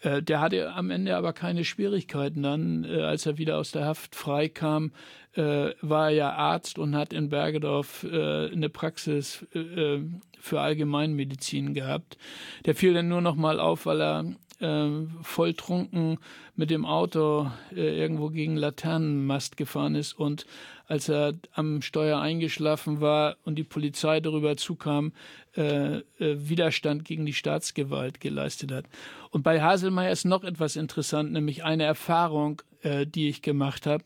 [0.00, 2.42] Äh, der hatte am Ende aber keine Schwierigkeiten.
[2.42, 4.92] Dann, äh, als er wieder aus der Haft freikam,
[5.32, 12.18] äh, war er ja Arzt und hat in Bergedorf eine Praxis für Allgemeinmedizin gehabt.
[12.66, 14.24] Der fiel dann nur noch mal auf, weil er
[14.60, 14.88] äh,
[15.22, 16.18] volltrunken
[16.56, 20.46] mit dem Auto äh, irgendwo gegen Laternenmast gefahren ist und
[20.86, 25.12] als er am Steuer eingeschlafen war und die Polizei darüber zukam,
[25.54, 28.86] äh, äh, Widerstand gegen die Staatsgewalt geleistet hat.
[29.30, 34.02] Und bei Haselmeier ist noch etwas interessant, nämlich eine Erfahrung, äh, die ich gemacht habe.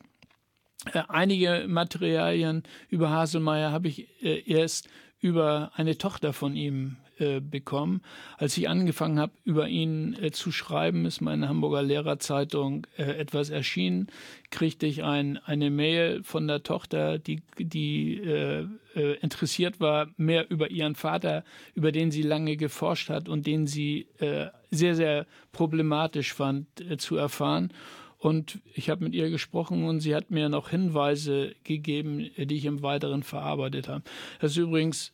[0.92, 4.88] Äh, einige Materialien über Haselmeier habe ich äh, erst
[5.20, 8.02] über eine Tochter von ihm äh, bekommen.
[8.36, 13.50] Als ich angefangen habe, über ihn äh, zu schreiben, ist meine Hamburger Lehrerzeitung äh, etwas
[13.50, 14.08] erschienen,
[14.50, 18.66] kriegte ich ein, eine Mail von der Tochter, die, die äh,
[18.96, 21.44] äh, interessiert war, mehr über ihren Vater,
[21.74, 26.66] über den sie lange geforscht hat und den sie äh, sehr, sehr problematisch fand
[26.98, 27.72] zu erfahren.
[28.18, 32.64] Und ich habe mit ihr gesprochen und sie hat mir noch Hinweise gegeben, die ich
[32.64, 34.02] im Weiteren verarbeitet habe.
[34.40, 35.12] Das ist übrigens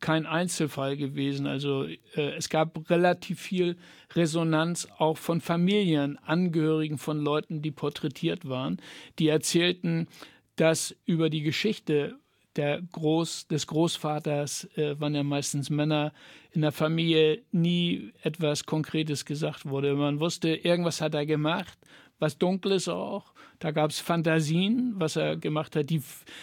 [0.00, 1.46] kein Einzelfall gewesen.
[1.46, 1.96] Also äh,
[2.36, 3.76] es gab relativ viel
[4.14, 8.80] Resonanz auch von Familien, Angehörigen von Leuten, die porträtiert waren,
[9.18, 10.08] die erzählten,
[10.56, 12.18] dass über die Geschichte
[12.56, 16.12] der Groß, des Großvaters äh, waren ja meistens Männer
[16.50, 19.94] in der Familie nie etwas Konkretes gesagt wurde.
[19.94, 21.78] Man wusste, irgendwas hat er gemacht
[22.18, 23.32] was Dunkles auch.
[23.58, 26.02] Da gab es Fantasien, was er gemacht hat, die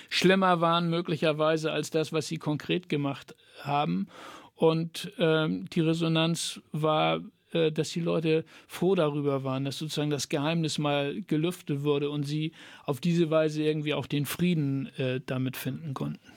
[0.09, 4.07] schlimmer waren möglicherweise als das, was sie konkret gemacht haben.
[4.55, 7.21] Und ähm, die Resonanz war,
[7.51, 12.23] äh, dass die Leute froh darüber waren, dass sozusagen das Geheimnis mal gelüftet wurde und
[12.23, 12.51] sie
[12.85, 16.34] auf diese Weise irgendwie auch den Frieden äh, damit finden konnten.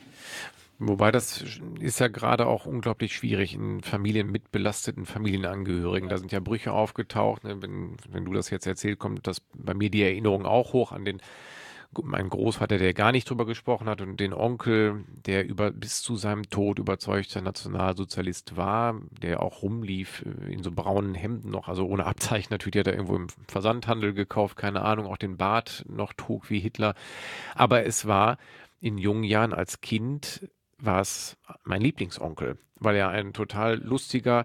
[0.80, 1.44] Wobei das
[1.80, 6.08] ist ja gerade auch unglaublich schwierig in Familien mit belasteten Familienangehörigen.
[6.08, 7.42] Da sind ja Brüche aufgetaucht.
[7.42, 7.60] Ne?
[7.60, 11.04] Wenn, wenn du das jetzt erzählst, kommt das bei mir die Erinnerung auch hoch an
[11.04, 11.20] den
[12.02, 16.16] mein Großvater, der gar nicht drüber gesprochen hat und den Onkel, der über bis zu
[16.16, 21.86] seinem Tod überzeugter Nationalsozialist war, der auch rumlief äh, in so braunen Hemden noch, also
[21.86, 26.12] ohne Abzeichen natürlich, hat er irgendwo im Versandhandel gekauft, keine Ahnung, auch den Bart noch
[26.12, 26.94] trug wie Hitler.
[27.54, 28.36] Aber es war
[28.80, 30.48] in jungen Jahren als Kind
[30.78, 34.44] war es mein Lieblingsonkel, weil er ein total lustiger,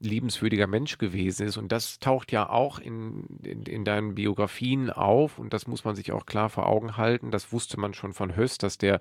[0.00, 1.56] liebenswürdiger Mensch gewesen ist.
[1.56, 5.38] Und das taucht ja auch in, in, in, deinen Biografien auf.
[5.38, 7.30] Und das muss man sich auch klar vor Augen halten.
[7.30, 9.00] Das wusste man schon von Höst, dass der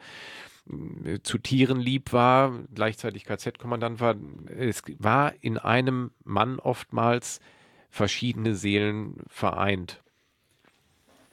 [1.05, 4.15] äh, zu Tieren lieb war, gleichzeitig KZ-Kommandant war.
[4.47, 7.39] Es war in einem Mann oftmals
[7.89, 10.01] verschiedene Seelen vereint.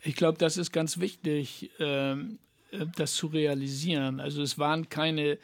[0.03, 1.71] Ich glaube, das ist ganz wichtig.
[1.79, 2.50] Ähm äh,
[2.97, 4.21] das zu realisieren.
[4.21, 5.39] Also es waren keine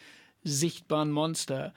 [0.45, 1.73] sichtbaren Monster.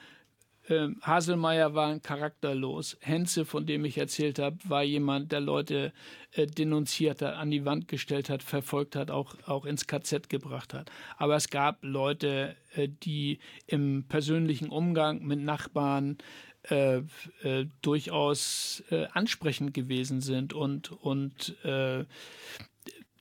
[0.70, 2.97] Ähm, Haselmeier war charakterlos.
[3.02, 5.91] Henze, von dem ich erzählt habe, war jemand, der Leute
[6.34, 10.76] äh, denunziert hat, an die Wand gestellt hat, verfolgt hat, auch, auch ins KZ gebracht
[10.76, 10.91] hat.
[11.18, 16.20] Aber es gab Leute, äh, die im persönlichen Umgang mit Nachbarn
[16.70, 17.02] äh,
[17.41, 21.56] äh, durchaus äh, ansprechend gewesen sind und, und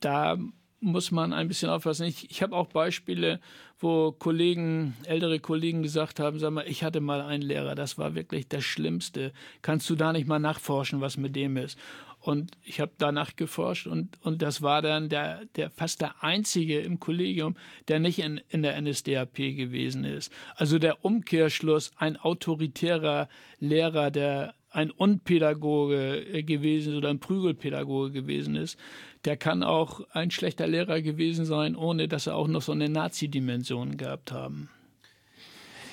[0.01, 0.37] da
[0.81, 2.05] muss man ein bisschen aufpassen.
[2.05, 3.39] Ich, ich habe auch Beispiele,
[3.79, 8.15] wo Kollegen, ältere Kollegen gesagt haben, sag mal, ich hatte mal einen Lehrer, das war
[8.15, 9.33] wirklich das Schlimmste.
[9.61, 11.77] Kannst du da nicht mal nachforschen, was mit dem ist?
[12.21, 16.79] Und ich habe danach geforscht und, und das war dann der, der fast der einzige
[16.81, 17.55] im Kollegium,
[17.87, 20.31] der nicht in, in der NSDAP gewesen ist.
[20.55, 28.55] Also der Umkehrschluss, ein autoritärer Lehrer, der ein Unpädagoge gewesen ist oder ein Prügelpädagoge gewesen
[28.55, 28.79] ist,
[29.25, 32.89] der kann auch ein schlechter Lehrer gewesen sein, ohne dass er auch noch so eine
[32.89, 34.69] Nazi-Dimension gehabt haben.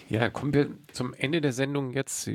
[0.09, 2.31] Ja, kommen wir zum Ende der Sendung jetzt.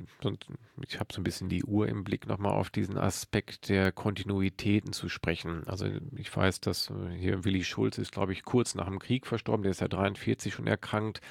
[0.88, 4.94] Ich habe so ein bisschen die Uhr im Blick, nochmal auf diesen Aspekt der Kontinuitäten
[4.94, 5.64] zu sprechen.
[5.68, 9.28] Also ich weiß, dass äh, hier Willi Schulz ist, glaube ich, kurz nach dem Krieg
[9.28, 9.64] verstorben.
[9.64, 11.22] Der ist ja 43 schon erkrankt.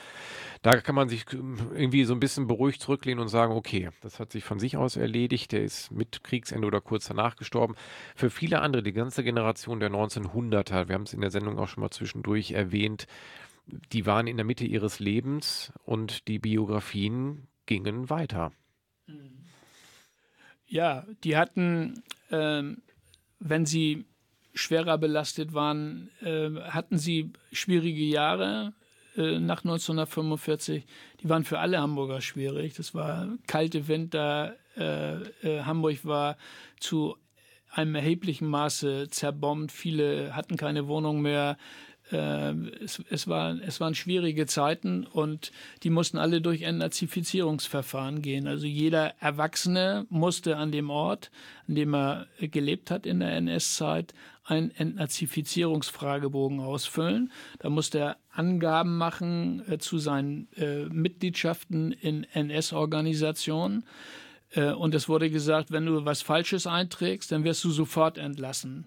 [0.63, 4.21] Da kann man sich ähm, irgendwie so ein bisschen beruhigt zurücklehnen und sagen, okay, das
[4.21, 5.53] hat sich von sich aus erledigt.
[5.53, 7.75] Der ist mit Kriegsende oder kurz danach gestorben.
[8.15, 11.69] Für viele andere, die ganze Generation der 1900er, wir haben es in der Sendung auch
[11.69, 13.07] schon mal zwischendurch erwähnt,
[13.93, 18.53] die waren in der Mitte ihres Lebens und die Biografien gingen weiter.
[20.71, 22.63] Ja, die hatten, äh,
[23.41, 24.05] wenn sie
[24.55, 28.73] schwerer belastet waren, äh, hatten sie schwierige Jahre
[29.17, 30.87] äh, nach 1945.
[31.23, 32.75] Die waren für alle Hamburger schwierig.
[32.75, 34.57] Das war kalte Winter.
[34.77, 36.37] Äh, äh, Hamburg war
[36.79, 37.17] zu
[37.73, 39.73] einem erheblichen Maße zerbombt.
[39.73, 41.57] Viele hatten keine Wohnung mehr.
[42.11, 42.53] Äh,
[42.83, 45.53] es, es, war, es waren schwierige Zeiten und
[45.83, 48.47] die mussten alle durch ein Nazifizierungsverfahren gehen.
[48.47, 51.31] Also jeder Erwachsene musste an dem Ort,
[51.69, 57.31] an dem er gelebt hat in der NS-Zeit, einen Entnazifizierungsfragebogen ausfüllen.
[57.61, 63.85] Da musste er Angaben machen äh, zu seinen äh, Mitgliedschaften in NS-Organisationen.
[64.51, 68.87] Äh, und es wurde gesagt, wenn du was Falsches einträgst, dann wirst du sofort entlassen.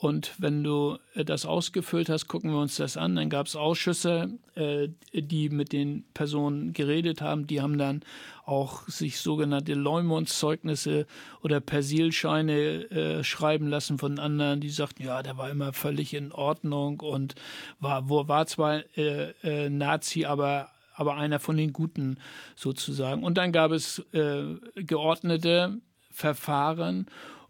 [0.00, 3.16] Und wenn du äh, das ausgefüllt hast, gucken wir uns das an.
[3.16, 7.46] Dann gab es Ausschüsse, äh, die mit den Personen geredet haben.
[7.46, 8.00] Die haben dann
[8.46, 11.06] auch sich sogenannte Leumundszeugnisse
[11.42, 16.32] oder Persilscheine äh, schreiben lassen von anderen, die sagten, ja, der war immer völlig in
[16.32, 17.34] Ordnung und
[17.78, 22.18] war, war zwar äh, Nazi, aber aber einer von den Guten
[22.56, 23.22] sozusagen.
[23.22, 25.78] Und dann gab es äh, geordnete
[26.10, 27.06] Verfahren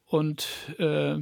[0.07, 0.47] und
[0.79, 1.17] äh,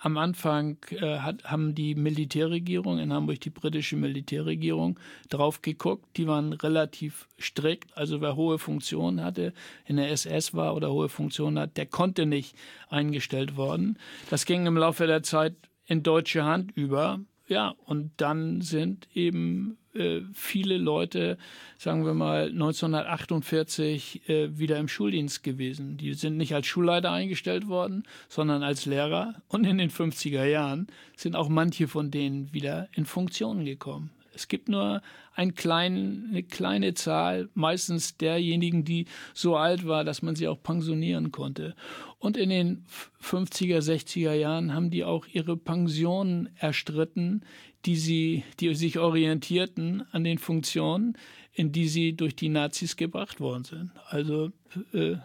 [0.00, 4.98] am Anfang äh, hat, haben die Militärregierung in Hamburg, die britische Militärregierung,
[5.28, 6.16] drauf geguckt.
[6.16, 7.96] Die waren relativ strikt.
[7.96, 9.52] Also wer hohe Funktionen hatte,
[9.84, 12.56] in der SS war oder hohe Funktionen hat, der konnte nicht
[12.88, 13.98] eingestellt worden.
[14.30, 17.20] Das ging im Laufe der Zeit in deutsche Hand über.
[17.46, 21.38] Ja, und dann sind eben äh, viele Leute,
[21.78, 25.96] sagen wir mal, 1948 äh, wieder im Schuldienst gewesen.
[25.96, 29.34] Die sind nicht als Schulleiter eingestellt worden, sondern als Lehrer.
[29.48, 30.86] Und in den 50er Jahren
[31.16, 34.10] sind auch manche von denen wieder in Funktion gekommen.
[34.32, 35.02] Es gibt nur
[35.34, 40.62] ein klein, eine kleine Zahl, meistens derjenigen, die so alt war, dass man sie auch
[40.62, 41.74] pensionieren konnte.
[42.18, 42.84] Und in den
[43.22, 47.42] 50er, 60er Jahren haben die auch ihre Pensionen erstritten,
[47.86, 51.16] die sie, die sich orientierten an den Funktionen,
[51.52, 53.90] in die sie durch die Nazis gebracht worden sind.
[54.08, 54.52] Also
[54.92, 55.16] äh,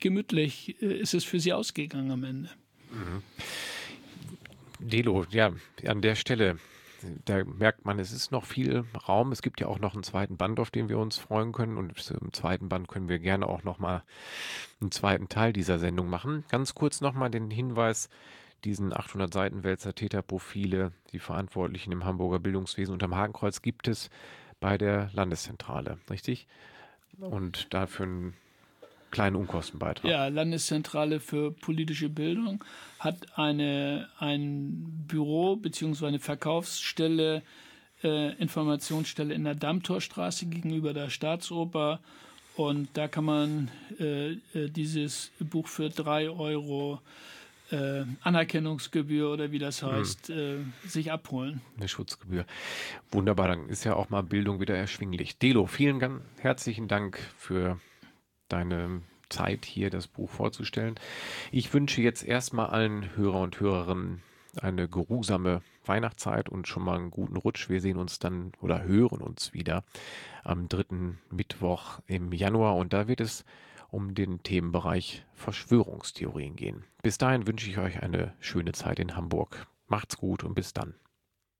[0.00, 2.50] gemütlich äh, ist es für sie ausgegangen am Ende.
[2.90, 3.22] Mhm.
[4.78, 5.52] Delo, ja,
[5.86, 6.58] an der Stelle,
[7.24, 9.32] da merkt man, es ist noch viel Raum.
[9.32, 11.76] Es gibt ja auch noch einen zweiten Band, auf den wir uns freuen können.
[11.76, 14.02] Und im zweiten Band können wir gerne auch noch mal
[14.80, 16.44] einen zweiten Teil dieser Sendung machen.
[16.48, 18.08] Ganz kurz noch mal den Hinweis,
[18.64, 24.10] diesen 800 Seiten Wälzer Täterprofile, die Verantwortlichen im Hamburger Bildungswesen unterm Hakenkreuz gibt es
[24.60, 26.46] bei der Landeszentrale, richtig?
[27.18, 28.34] Und dafür einen
[29.10, 30.10] kleinen Unkostenbeitrag.
[30.10, 32.64] Ja, Landeszentrale für politische Bildung
[32.98, 36.06] hat eine, ein Büro bzw.
[36.06, 37.42] eine Verkaufsstelle,
[38.02, 42.00] äh, Informationsstelle in der Dammtorstraße gegenüber der Staatsoper.
[42.56, 47.00] Und da kann man äh, äh dieses Buch für drei Euro
[47.70, 49.92] äh, Anerkennungsgebühr oder wie das hm.
[49.92, 50.74] heißt, hm.
[50.84, 51.60] äh, sich abholen.
[51.76, 52.44] Eine Schutzgebühr.
[53.10, 55.38] Wunderbar, dann ist ja auch mal Bildung wieder erschwinglich.
[55.38, 57.80] Delo, vielen ganz herzlichen Dank für
[58.48, 60.94] deine Zeit hier, das Buch vorzustellen.
[61.50, 64.22] Ich wünsche jetzt erstmal allen Hörer und Hörerinnen
[64.60, 67.68] eine geruhsame Weihnachtszeit und schon mal einen guten Rutsch.
[67.68, 69.84] Wir sehen uns dann oder hören uns wieder
[70.44, 73.44] am dritten Mittwoch im Januar und da wird es
[73.96, 76.84] um den Themenbereich Verschwörungstheorien gehen.
[77.02, 79.66] Bis dahin wünsche ich euch eine schöne Zeit in Hamburg.
[79.88, 80.96] Macht's gut und bis dann.